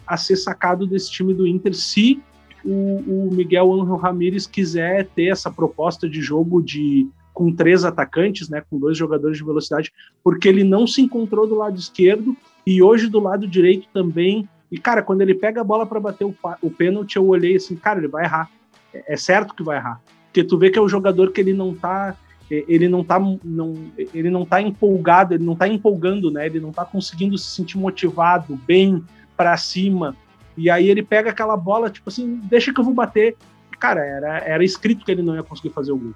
a 0.06 0.16
ser 0.16 0.36
sacado 0.36 0.86
desse 0.86 1.10
time 1.10 1.32
do 1.32 1.46
Inter 1.46 1.74
se 1.74 2.20
o, 2.64 3.28
o 3.28 3.30
Miguel 3.32 3.72
Angel 3.72 3.96
Ramírez 3.96 4.46
quiser 4.46 5.06
ter 5.08 5.26
essa 5.26 5.50
proposta 5.50 6.08
de 6.08 6.20
jogo 6.20 6.62
de 6.62 7.08
com 7.32 7.54
três 7.54 7.84
atacantes, 7.84 8.50
né, 8.50 8.62
com 8.68 8.78
dois 8.78 8.98
jogadores 8.98 9.38
de 9.38 9.44
velocidade, 9.44 9.92
porque 10.22 10.48
ele 10.48 10.62
não 10.62 10.86
se 10.86 11.00
encontrou 11.00 11.46
do 11.46 11.54
lado 11.54 11.78
esquerdo 11.78 12.36
e 12.66 12.82
hoje 12.82 13.08
do 13.08 13.18
lado 13.18 13.46
direito 13.46 13.88
também. 13.94 14.46
E 14.70 14.76
cara, 14.76 15.02
quando 15.02 15.22
ele 15.22 15.34
pega 15.34 15.60
a 15.60 15.64
bola 15.64 15.86
para 15.86 15.98
bater 15.98 16.24
o, 16.24 16.34
o 16.60 16.70
pênalti, 16.70 17.16
eu 17.16 17.26
olhei 17.26 17.56
assim, 17.56 17.76
cara, 17.76 17.98
ele 17.98 18.08
vai 18.08 18.24
errar. 18.24 18.50
É, 18.92 19.14
é 19.14 19.16
certo 19.16 19.54
que 19.54 19.62
vai 19.62 19.78
errar, 19.78 20.02
porque 20.26 20.44
tu 20.44 20.58
vê 20.58 20.70
que 20.70 20.78
é 20.78 20.82
o 20.82 20.88
jogador 20.88 21.32
que 21.32 21.40
ele 21.40 21.54
não 21.54 21.74
tá 21.74 22.14
ele 22.50 22.88
não 22.88 23.04
tá, 23.04 23.18
não, 23.44 23.74
ele 24.12 24.30
não 24.30 24.44
tá 24.44 24.60
empolgado, 24.60 25.34
ele 25.34 25.44
não 25.44 25.54
tá 25.54 25.68
empolgando, 25.68 26.30
né? 26.30 26.46
Ele 26.46 26.58
não 26.58 26.72
tá 26.72 26.84
conseguindo 26.84 27.38
se 27.38 27.54
sentir 27.54 27.78
motivado, 27.78 28.58
bem 28.66 29.04
para 29.36 29.56
cima. 29.56 30.16
E 30.56 30.68
aí 30.68 30.88
ele 30.88 31.02
pega 31.02 31.30
aquela 31.30 31.56
bola, 31.56 31.88
tipo 31.88 32.10
assim, 32.10 32.40
deixa 32.44 32.72
que 32.74 32.80
eu 32.80 32.84
vou 32.84 32.92
bater. 32.92 33.36
Cara, 33.78 34.04
era, 34.04 34.38
era 34.38 34.64
escrito 34.64 35.04
que 35.04 35.12
ele 35.12 35.22
não 35.22 35.34
ia 35.34 35.42
conseguir 35.42 35.70
fazer 35.70 35.92
o 35.92 35.96
gol. 35.96 36.14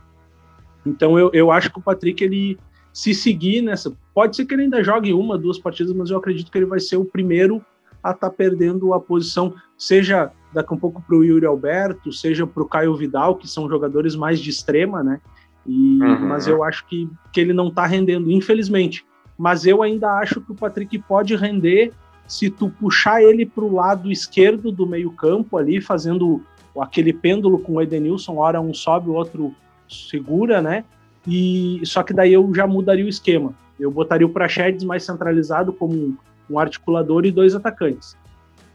Então 0.85 1.19
eu, 1.19 1.31
eu 1.33 1.51
acho 1.51 1.71
que 1.71 1.79
o 1.79 1.83
Patrick, 1.83 2.23
ele 2.23 2.59
se 2.93 3.15
seguir 3.15 3.63
nessa. 3.63 3.93
Pode 4.13 4.37
ser 4.37 4.45
que 4.45 4.55
ele 4.55 4.63
ainda 4.63 4.83
jogue 4.83 5.13
uma, 5.13 5.39
duas 5.39 5.59
partidas, 5.59 5.93
mas 5.93 6.11
eu 6.11 6.19
acredito 6.19 6.51
que 6.51 6.59
ele 6.59 6.67
vai 6.67 6.81
ser 6.81 6.97
o 6.97 7.05
primeiro 7.05 7.65
a 8.03 8.11
estar 8.11 8.29
tá 8.29 8.31
perdendo 8.31 8.93
a 8.93 9.01
posição, 9.01 9.55
seja 9.79 10.31
daqui 10.53 10.73
um 10.75 10.77
pouco 10.77 11.03
para 11.03 11.17
o 11.17 11.25
Yuri 11.25 11.47
Alberto, 11.47 12.13
seja 12.13 12.47
para 12.47 12.63
o 12.63 12.69
Caio 12.69 12.95
Vidal, 12.95 13.35
que 13.35 13.49
são 13.49 13.69
jogadores 13.69 14.15
mais 14.15 14.39
de 14.39 14.51
extrema, 14.51 15.03
né? 15.03 15.21
E, 15.67 16.03
uhum. 16.03 16.29
Mas 16.29 16.47
eu 16.47 16.63
acho 16.63 16.87
que, 16.87 17.09
que 17.33 17.41
ele 17.41 17.53
não 17.53 17.69
está 17.69 17.87
rendendo, 17.87 18.31
infelizmente. 18.31 19.05
Mas 19.37 19.67
eu 19.67 19.83
ainda 19.83 20.13
acho 20.13 20.41
que 20.41 20.53
o 20.53 20.55
Patrick 20.55 20.99
pode 21.01 21.35
render 21.35 21.93
se 22.27 22.49
tu 22.51 22.69
puxar 22.69 23.23
ele 23.23 23.45
para 23.45 23.65
o 23.65 23.75
lado 23.75 24.11
esquerdo 24.11 24.73
do 24.73 24.87
meio-campo 24.87 25.59
ali, 25.59 25.81
fazendo 25.81 26.43
aquele 26.79 27.13
pêndulo 27.13 27.59
com 27.59 27.75
o 27.75 27.83
Edenilson, 27.83 28.37
hora 28.37 28.61
um 28.61 28.73
sobe, 28.73 29.11
o 29.11 29.15
outro 29.15 29.55
segura, 29.89 30.63
né? 30.63 30.85
E 31.27 31.81
só 31.85 32.03
que 32.03 32.13
daí 32.13 32.33
eu 32.33 32.53
já 32.55 32.67
mudaria 32.67 33.05
o 33.05 33.09
esquema. 33.09 33.55
Eu 33.79 33.91
botaria 33.91 34.27
o 34.27 34.31
Praxedes 34.31 34.85
mais 34.85 35.05
centralizado 35.05 35.73
como 35.73 36.17
um 36.49 36.59
articulador 36.59 37.25
e 37.25 37.31
dois 37.31 37.55
atacantes. 37.55 38.17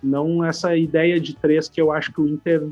Não 0.02 0.44
essa 0.44 0.76
ideia 0.76 1.20
de 1.20 1.36
três 1.36 1.70
que 1.70 1.80
eu 1.80 1.92
acho 1.92 2.12
que 2.12 2.22
o 2.22 2.28
Inter 2.28 2.68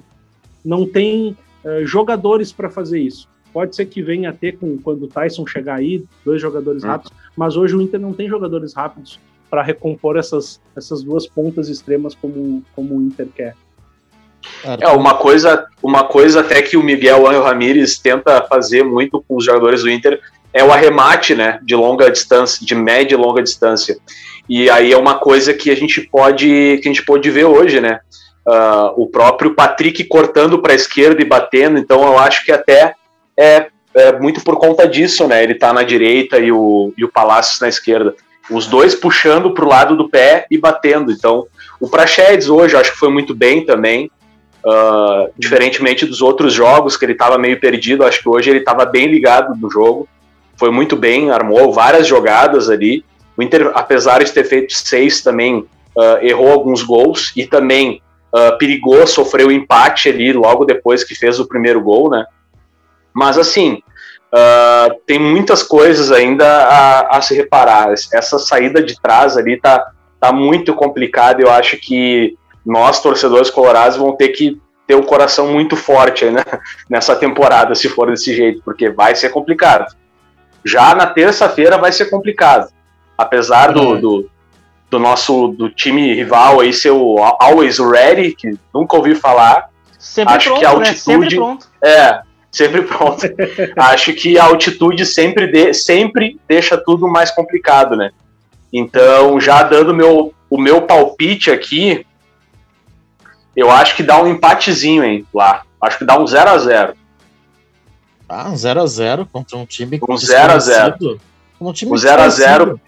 não 0.63 0.88
tem 0.88 1.38
uh, 1.63 1.86
jogadores 1.86 2.51
para 2.51 2.69
fazer 2.69 2.99
isso. 2.99 3.27
Pode 3.58 3.76
ser 3.76 3.88
que 3.88 4.04
venha 4.04 4.30
a 4.30 4.34
ter 4.34 4.56
com, 4.56 4.78
quando 4.78 5.06
o 5.06 5.08
Tyson 5.08 5.43
chegar 5.48 5.80
aí, 5.80 6.06
dois 6.24 6.39
jogadores 6.39 6.84
hum. 6.84 6.89
rápidos, 6.89 7.12
mas 7.36 7.58
hoje 7.58 7.76
o 7.76 7.82
Inter 7.82 8.00
não 8.00 8.13
tem 8.13 8.30
jogadores 8.30 8.72
rápidos 8.76 9.20
para 9.50 9.63
recompor 9.63 10.15
essas, 10.15 10.62
essas 10.76 11.02
duas 11.02 11.26
pontas 11.26 11.67
extremas 11.67 12.13
como, 12.13 12.63
como 12.76 12.96
o 12.96 13.02
Inter 13.02 13.26
quer. 13.36 13.56
É, 14.63 14.88
uma 14.89 15.15
coisa, 15.15 15.65
uma 15.82 16.04
coisa 16.04 16.41
até 16.41 16.62
que 16.62 16.78
o 16.78 16.84
Miguel 16.84 17.28
Angel 17.28 17.41
Ramírez 17.41 17.98
tenta 17.98 18.43
fazer 18.43 18.84
muito 18.84 19.26
com 19.28 19.38
os 19.38 19.46
jogadores 19.46 19.82
do 19.82 19.89
Inter 19.89 20.22
é 20.54 20.63
o 20.63 20.72
arremate, 20.72 21.34
né, 21.34 21.60
de 21.63 21.76
longa 21.76 22.12
distância, 22.12 22.63
de 22.63 22.76
média 22.76 23.15
e 23.15 23.17
longa 23.17 23.41
distância. 23.41 23.98
E 24.48 24.70
aí 24.70 24.93
é 24.93 24.98
uma 24.98 25.15
coisa 25.15 25.52
que 25.52 25.72
a 25.72 25.76
gente 25.76 26.00
pode, 26.02 26.46
que 26.46 26.88
a 26.88 26.93
gente 26.93 27.04
pode 27.04 27.28
ver 27.32 27.46
hoje, 27.46 27.82
né? 27.82 28.02
Uh, 28.48 29.02
o 29.02 29.08
próprio 29.08 29.56
Patrick 29.56 30.04
cortando 30.04 30.62
para 30.62 30.74
a 30.74 30.76
esquerda 30.76 31.20
e 31.24 31.26
batendo, 31.26 31.80
então 31.80 32.04
eu 32.04 32.20
acho 32.20 32.46
que 32.46 32.52
até 32.52 32.93
é, 33.38 33.67
é 33.93 34.19
muito 34.19 34.43
por 34.43 34.58
conta 34.58 34.88
disso, 34.88 35.28
né? 35.28 35.43
Ele 35.43 35.56
tá 35.56 35.71
na 35.71 35.84
direita 35.84 36.39
e 36.39 36.52
o, 36.52 36.93
e 36.97 37.06
o 37.06 37.12
Palácios 37.12 37.60
na 37.62 37.69
esquerda. 37.69 38.15
Os 38.50 38.65
dois 38.65 38.95
puxando 38.95 39.54
pro 39.54 39.67
lado 39.67 39.95
do 39.95 40.10
pé 40.10 40.45
e 40.50 40.58
batendo. 40.58 41.12
Então, 41.12 41.45
o 41.80 41.89
Praxedes 41.89 42.50
hoje 42.50 42.76
acho 42.76 42.91
que 42.91 42.97
foi 42.97 43.10
muito 43.10 43.36
bem 43.36 43.65
também. 43.65 44.10
Uh, 44.65 45.32
diferentemente 45.38 46.06
dos 46.06 46.21
outros 46.21 46.52
jogos 46.52 46.97
que 46.97 47.06
ele 47.06 47.13
estava 47.13 47.38
meio 47.38 47.58
perdido, 47.60 48.04
acho 48.04 48.21
que 48.21 48.28
hoje 48.28 48.50
ele 48.50 48.60
estava 48.60 48.86
bem 48.86 49.08
ligado 49.08 49.56
no 49.56 49.69
jogo. 49.69 50.08
Foi 50.58 50.71
muito 50.71 50.95
bem, 50.95 51.30
armou 51.30 51.71
várias 51.71 52.08
jogadas 52.08 52.69
ali. 52.69 53.06
O 53.38 53.43
Inter, 53.43 53.71
apesar 53.76 54.23
de 54.23 54.32
ter 54.32 54.43
feito 54.43 54.73
seis, 54.73 55.21
também 55.21 55.60
uh, 55.60 56.17
errou 56.21 56.52
alguns 56.52 56.82
gols 56.82 57.32
e 57.36 57.45
também 57.45 58.02
uh, 58.34 58.58
perigou, 58.58 59.06
sofreu 59.06 59.52
empate 59.52 60.10
ali 60.10 60.34
logo 60.34 60.65
depois 60.65 61.04
que 61.04 61.15
fez 61.15 61.39
o 61.39 61.47
primeiro 61.47 61.80
gol, 61.82 62.10
né? 62.10 62.26
Mas 63.17 63.36
assim, 63.36 63.82
uh, 64.32 64.95
tem 65.08 65.17
muitas 65.17 65.63
coisas 65.63 66.12
ainda 66.12 66.45
a, 66.45 67.17
a, 67.17 67.21
se 67.21 67.34
reparar. 67.34 67.91
Essa 67.91 68.38
saída 68.38 68.80
de 68.80 69.01
trás 69.01 69.36
ali 69.36 69.60
tá, 69.60 69.91
tá 70.19 70.32
muito 70.32 70.71
complicada. 70.75 71.41
Eu 71.41 71.49
acho 71.49 71.77
que 71.77 72.38
nós, 72.63 73.01
torcedores 73.01 73.49
colorados, 73.49 73.97
vão 73.97 74.15
ter 74.15 74.27
que 74.30 74.62
ter 74.86 74.93
o 74.93 74.99
um 74.99 75.03
coração 75.03 75.47
muito 75.47 75.75
forte 75.75 76.25
né, 76.25 76.43
nessa 76.88 77.15
temporada, 77.15 77.73
se 77.73 77.89
for 77.89 78.12
desse 78.12 78.36
jeito, 78.36 78.62
porque 78.63 78.88
vai 78.88 79.15
ser 79.15 79.30
complicado. 79.30 79.95
Já 80.63 80.93
na 80.93 81.08
terça-feira 81.08 81.75
vai 81.75 81.91
ser 81.91 82.12
complicado. 82.12 82.71
Apesar 83.17 83.73
do, 83.73 83.95
é. 83.95 83.99
do, 83.99 84.30
do, 84.91 84.99
nosso 84.99 85.47
do 85.47 85.71
time 85.71 86.13
rival 86.13 86.60
aí 86.60 86.71
ser 86.71 86.91
o 86.91 87.17
Always 87.39 87.80
Ready, 87.80 88.36
que 88.36 88.56
nunca 88.71 88.95
ouvi 88.95 89.15
falar. 89.15 89.69
Sempre 89.97 90.36
acho 90.36 90.49
pronto, 90.49 90.60
que 90.60 90.65
a 90.67 90.69
altitude. 90.69 90.91
Né? 90.93 91.23
Sempre 91.23 91.36
pronto. 91.36 91.67
É, 91.84 92.27
sempre 92.58 92.82
pronto. 92.82 93.22
acho 93.78 94.13
que 94.13 94.38
a 94.38 94.46
altitude 94.46 95.06
sempre, 95.06 95.48
de, 95.48 95.74
sempre 95.74 96.39
deixa 96.48 96.78
tudo 96.78 97.08
mais 97.08 97.32
complicado, 97.32 97.96
né? 97.96 98.12
Então, 98.74 99.39
já 99.39 99.63
dando 99.63 99.93
meu, 99.93 100.34
o 100.50 100.58
meu 100.60 100.82
palpite 100.82 101.52
aqui, 101.52 102.06
eu 103.56 103.72
acho 103.72 103.96
que 103.96 104.04
dá 104.04 104.22
um 104.22 104.28
empatezinho, 104.28 105.04
hein, 105.04 105.26
lá. 105.34 105.63
Acho 105.82 106.00
que 106.00 106.06
dá 106.06 106.20
um 106.20 106.26
0 106.26 106.50
a 106.50 106.58
0 106.58 106.93
Ah, 108.28 108.50
um 108.50 108.54
0x0 108.54 109.28
contra 109.32 109.58
um 109.58 109.65
time. 109.65 110.00
Um 110.02 110.15
0x0. 110.15 111.20
Um 111.62 111.72
time 111.72 111.91
um 111.91 111.96
0x0. 111.96 112.80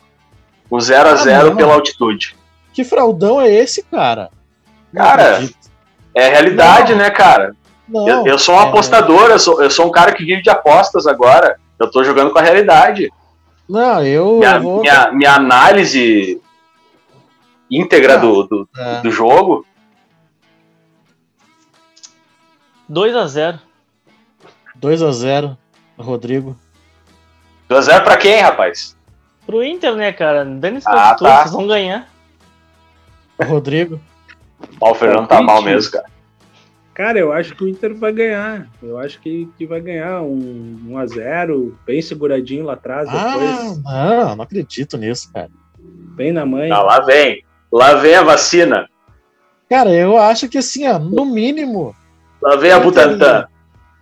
Um 0.72 0.78
0x0 0.78 1.52
ah, 1.52 1.56
pela 1.56 1.74
altitude. 1.76 2.36
Que 2.74 2.84
fraudão 2.84 3.40
é 3.40 3.52
esse, 3.52 3.84
cara? 3.84 4.30
Cara, 4.94 5.48
é 6.16 6.30
realidade, 6.30 6.92
não. 6.94 7.00
né, 7.00 7.10
cara? 7.12 7.56
Não, 7.90 8.08
eu, 8.08 8.28
eu, 8.28 8.40
sou 8.40 8.56
um 8.56 8.60
é... 8.60 8.64
apostador, 8.64 9.30
eu 9.30 9.40
sou, 9.40 9.62
eu 9.62 9.70
sou 9.70 9.88
um 9.88 9.92
cara 9.92 10.14
que 10.14 10.24
vive 10.24 10.42
de 10.42 10.50
apostas 10.50 11.08
agora. 11.08 11.60
Eu 11.80 11.90
tô 11.90 12.04
jogando 12.04 12.32
com 12.32 12.40
a 12.40 12.42
realidade. 12.42 13.12
Não, 13.68 14.04
eu. 14.04 14.38
Minha, 14.38 14.60
vou... 14.60 14.82
minha, 14.82 15.12
minha 15.12 15.34
análise 15.34 16.42
íntegra 17.70 18.18
do, 18.18 18.44
do, 18.44 18.70
é. 18.76 19.02
do 19.02 19.12
jogo 19.12 19.66
2 22.90 23.16
a 23.16 23.28
0 23.28 23.60
2 24.76 25.04
a 25.04 25.12
0 25.12 25.58
Rodrigo. 25.98 26.58
2 27.68 27.88
a 27.88 27.94
0 27.94 28.04
pra 28.04 28.18
quem, 28.18 28.42
rapaz? 28.42 28.98
Pro 29.46 29.64
Inter, 29.64 29.96
né, 29.96 30.12
cara? 30.12 30.44
Dane-se 30.44 30.88
ah, 30.90 31.14
tá. 31.14 31.42
vocês 31.42 31.52
vão 31.52 31.68
ganhar. 31.68 32.10
Rodrigo. 33.44 34.00
o 34.80 34.96
Fernando 34.96 35.28
tá 35.28 35.42
mal 35.42 35.62
mesmo, 35.62 35.92
cara. 35.92 36.06
Cara, 37.00 37.18
eu 37.18 37.32
acho 37.32 37.56
que 37.56 37.64
o 37.64 37.68
Inter 37.70 37.96
vai 37.96 38.12
ganhar. 38.12 38.68
Eu 38.84 38.98
acho 38.98 39.22
que, 39.22 39.48
que 39.58 39.66
vai 39.66 39.80
ganhar 39.80 40.22
um 40.22 40.78
1 40.90 40.98
a 40.98 41.06
0 41.06 41.80
bem 41.86 42.02
seguradinho 42.02 42.66
lá 42.66 42.74
atrás. 42.74 43.08
Ah, 43.08 43.38
depois. 43.38 43.84
não, 43.84 44.36
não 44.36 44.44
acredito 44.44 44.98
nisso, 44.98 45.32
cara. 45.32 45.50
Bem 45.78 46.34
na 46.34 46.46
mãe. 46.46 46.70
Ah, 46.70 46.82
lá 46.82 47.00
vem. 47.00 47.42
Lá 47.72 47.94
vem 47.94 48.16
a 48.16 48.22
vacina. 48.22 48.90
Cara, 49.70 49.92
eu 49.92 50.18
acho 50.18 50.50
que 50.50 50.58
assim, 50.58 50.90
ó, 50.90 51.00
no 51.00 51.26
mínimo, 51.26 51.96
Lá 52.42 52.58
vem 52.58 52.72
a 52.72 52.82
Butantan. 52.82 53.48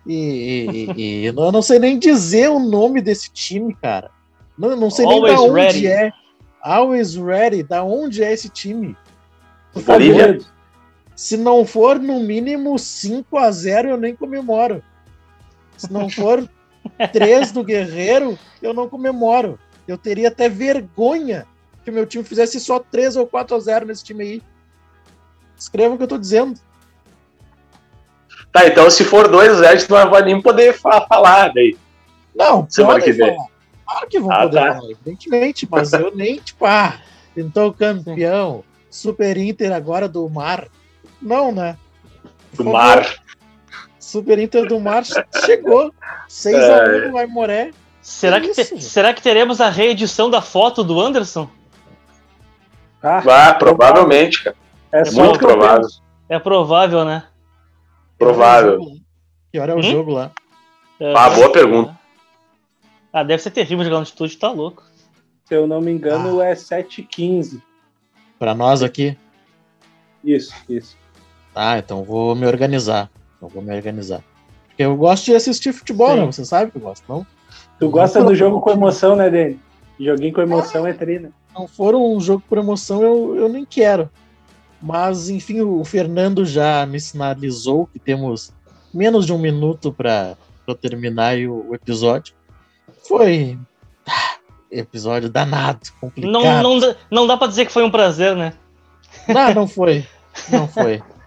E, 0.04 0.88
e, 0.96 1.00
e, 1.00 1.26
eu 1.26 1.52
não 1.52 1.62
sei 1.62 1.78
nem 1.78 2.00
dizer 2.00 2.50
o 2.50 2.58
nome 2.58 3.00
desse 3.00 3.30
time, 3.32 3.76
cara. 3.80 4.10
Não, 4.58 4.74
não 4.74 4.90
sei 4.90 5.06
Always 5.06 5.22
nem 5.22 5.36
da 5.36 5.52
onde 5.52 5.60
ready. 5.60 5.86
é. 5.86 6.12
Always 6.60 7.14
Ready, 7.14 7.62
da 7.62 7.84
onde 7.84 8.24
é 8.24 8.32
esse 8.32 8.48
time? 8.48 8.96
Por 9.72 9.82
favor. 9.84 10.40
Se 11.18 11.36
não 11.36 11.66
for 11.66 11.98
no 11.98 12.20
mínimo 12.20 12.78
5 12.78 13.36
a 13.38 13.50
0 13.50 13.88
eu 13.88 13.96
nem 13.96 14.14
comemoro. 14.14 14.84
Se 15.76 15.92
não 15.92 16.08
for 16.08 16.48
3 17.12 17.50
do 17.50 17.64
Guerreiro, 17.64 18.38
eu 18.62 18.72
não 18.72 18.88
comemoro. 18.88 19.58
Eu 19.88 19.98
teria 19.98 20.28
até 20.28 20.48
vergonha 20.48 21.44
que 21.82 21.90
o 21.90 21.92
meu 21.92 22.06
time 22.06 22.22
fizesse 22.22 22.60
só 22.60 22.78
3 22.78 23.16
ou 23.16 23.26
4 23.26 23.56
a 23.56 23.58
0 23.58 23.86
nesse 23.86 24.04
time 24.04 24.22
aí. 24.22 24.42
Escreva 25.58 25.94
o 25.94 25.96
que 25.96 26.04
eu 26.04 26.08
tô 26.08 26.18
dizendo. 26.18 26.60
Tá, 28.52 28.68
então 28.68 28.88
se 28.88 29.02
for 29.02 29.26
2 29.26 29.54
a 29.54 29.74
0 29.74 29.86
tu 29.88 29.94
não 29.94 30.10
vai 30.10 30.22
nem 30.22 30.40
poder 30.40 30.72
falar 30.72 31.52
daí. 31.52 31.76
Não, 32.32 32.64
semana 32.70 33.00
que 33.00 33.10
vem. 33.10 33.36
Claro 33.84 34.06
que 34.06 34.20
vão 34.20 34.30
ah, 34.30 34.42
poder 34.42 34.60
tá. 34.60 34.74
falar, 34.74 34.90
evidentemente, 34.92 35.66
mas 35.68 35.92
eu 35.92 36.14
nem, 36.14 36.36
tipo, 36.36 36.64
ah, 36.64 36.96
pintou 37.34 37.72
campeão, 37.72 38.62
Super 38.88 39.36
Inter 39.36 39.72
agora 39.72 40.08
do 40.08 40.28
Mar. 40.30 40.68
Não, 41.20 41.52
né? 41.52 41.76
Do 42.54 42.64
Mar. 42.64 43.06
Super 43.98 44.38
Inter 44.38 44.66
do 44.66 44.80
Mar 44.80 45.04
chegou. 45.44 45.92
6 46.28 46.56
é. 46.56 47.04
a 47.04 47.08
1 47.08 47.12
vai 47.12 47.26
Moré. 47.26 47.72
Será 48.00 48.40
que, 48.40 48.52
te, 48.52 48.80
será 48.80 49.12
que 49.12 49.22
teremos 49.22 49.60
a 49.60 49.68
reedição 49.68 50.30
da 50.30 50.40
foto 50.40 50.82
do 50.82 50.98
Anderson? 51.00 51.48
Ah, 53.02 53.22
ah 53.48 53.54
provavelmente, 53.54 54.44
cara. 54.44 54.56
É, 54.92 55.00
é 55.06 55.10
muito 55.10 55.38
provável. 55.38 55.88
É 56.28 56.38
provável, 56.38 57.04
né? 57.04 57.24
Provável. 58.18 58.80
Que 59.52 59.58
hora 59.58 59.72
é 59.72 59.76
o 59.76 59.82
jogo 59.82 60.12
lá? 60.12 60.30
É, 60.98 61.12
ah, 61.14 61.30
boa 61.30 61.52
pergunta. 61.52 61.98
Ah, 63.12 63.22
deve 63.22 63.42
ser 63.42 63.50
terrível 63.50 63.84
jogar 63.84 63.96
no 63.96 64.02
altitude, 64.02 64.36
tá 64.36 64.50
louco. 64.50 64.82
Se 65.44 65.54
eu 65.54 65.66
não 65.66 65.80
me 65.80 65.90
engano, 65.92 66.40
ah. 66.40 66.46
é 66.46 66.54
7h15. 66.54 67.62
Pra 68.38 68.54
nós 68.54 68.82
aqui? 68.82 69.16
Isso, 70.24 70.54
isso. 70.68 70.96
Ah, 71.60 71.76
então 71.76 72.04
vou 72.04 72.36
me 72.36 72.46
organizar. 72.46 73.10
Então 73.36 73.48
vou 73.48 73.60
me 73.60 73.74
organizar. 73.74 74.22
Porque 74.68 74.84
eu 74.84 74.96
gosto 74.96 75.24
de 75.24 75.34
assistir 75.34 75.72
futebol, 75.72 76.10
Sim. 76.10 76.16
né? 76.20 76.26
Você 76.26 76.44
sabe 76.44 76.70
que 76.70 76.78
eu 76.78 76.82
gosto, 76.82 77.02
não? 77.08 77.26
Tu 77.80 77.86
não 77.86 77.90
gosta 77.90 78.22
do 78.22 78.32
jogo 78.32 78.60
com 78.60 78.70
emoção, 78.70 79.16
né, 79.16 79.28
Dani? 79.28 79.58
Joguinho 79.98 80.32
com 80.32 80.40
emoção 80.40 80.86
é, 80.86 80.90
é 80.90 80.92
trina. 80.92 81.32
Não 81.52 81.66
for 81.66 81.96
um 81.96 82.20
jogo 82.20 82.44
por 82.48 82.58
emoção, 82.58 83.02
eu, 83.02 83.34
eu 83.34 83.48
nem 83.48 83.64
quero. 83.64 84.08
Mas, 84.80 85.28
enfim, 85.28 85.60
o 85.60 85.84
Fernando 85.84 86.46
já 86.46 86.86
me 86.86 87.00
sinalizou 87.00 87.88
que 87.88 87.98
temos 87.98 88.52
menos 88.94 89.26
de 89.26 89.32
um 89.32 89.38
minuto 89.38 89.92
para 89.92 90.36
terminar 90.80 91.36
o, 91.38 91.70
o, 91.70 91.74
episódio. 91.74 92.34
Foi 93.02 93.58
ah, 94.06 94.36
episódio 94.70 95.28
danado, 95.28 95.88
complicado. 96.00 96.30
Não, 96.30 96.78
não, 96.78 96.94
não 97.10 97.26
dá 97.26 97.36
para 97.36 97.48
dizer 97.48 97.66
que 97.66 97.72
foi 97.72 97.82
um 97.82 97.90
prazer, 97.90 98.36
né? 98.36 98.52
Não, 99.26 99.54
não 99.54 99.66
foi. 99.66 100.06
Não 100.50 100.68
foi. 100.68 101.02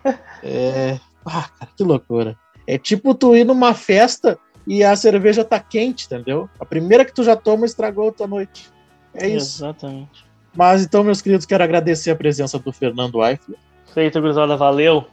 É... 0.43 0.99
Ah, 1.25 1.49
cara, 1.57 1.71
que 1.75 1.83
loucura. 1.83 2.37
É 2.65 2.77
tipo 2.77 3.13
tu 3.13 3.35
ir 3.35 3.45
numa 3.45 3.73
festa 3.73 4.37
e 4.65 4.83
a 4.83 4.95
cerveja 4.95 5.43
tá 5.43 5.59
quente, 5.59 6.05
entendeu? 6.05 6.49
A 6.59 6.65
primeira 6.65 7.05
que 7.05 7.13
tu 7.13 7.23
já 7.23 7.35
toma 7.35 7.65
estragou 7.65 8.09
a 8.09 8.11
tua 8.11 8.27
noite. 8.27 8.69
É 9.13 9.27
isso. 9.27 9.63
Exatamente. 9.63 10.25
Mas 10.55 10.83
então, 10.83 11.03
meus 11.03 11.21
queridos, 11.21 11.45
quero 11.45 11.63
agradecer 11.63 12.11
a 12.11 12.15
presença 12.15 12.59
do 12.59 12.71
Fernando 12.71 13.23
Eifler. 13.23 13.57
Feito, 13.93 14.21
gurizada, 14.21 14.55
valeu. 14.55 15.05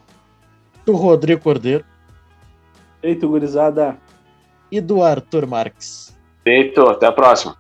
Do 0.85 0.95
Rodrigo 0.95 1.43
Cordeiro. 1.43 1.85
Feito, 3.01 3.29
gurizada. 3.29 3.97
E 4.71 4.81
do 4.81 5.03
Arthur 5.03 5.47
Marques. 5.47 6.17
Feito, 6.43 6.83
até 6.83 7.07
a 7.07 7.13
próxima. 7.13 7.57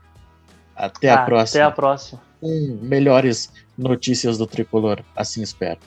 Até 0.74 1.10
a 1.10 1.22
próxima. 1.22 1.64
Até 1.64 1.68
a 1.68 1.70
próxima. 1.70 2.20
Com 2.40 2.78
melhores 2.82 3.52
notícias 3.76 4.38
do 4.38 4.46
tricolor, 4.46 5.02
assim 5.16 5.42
espero. 5.42 5.80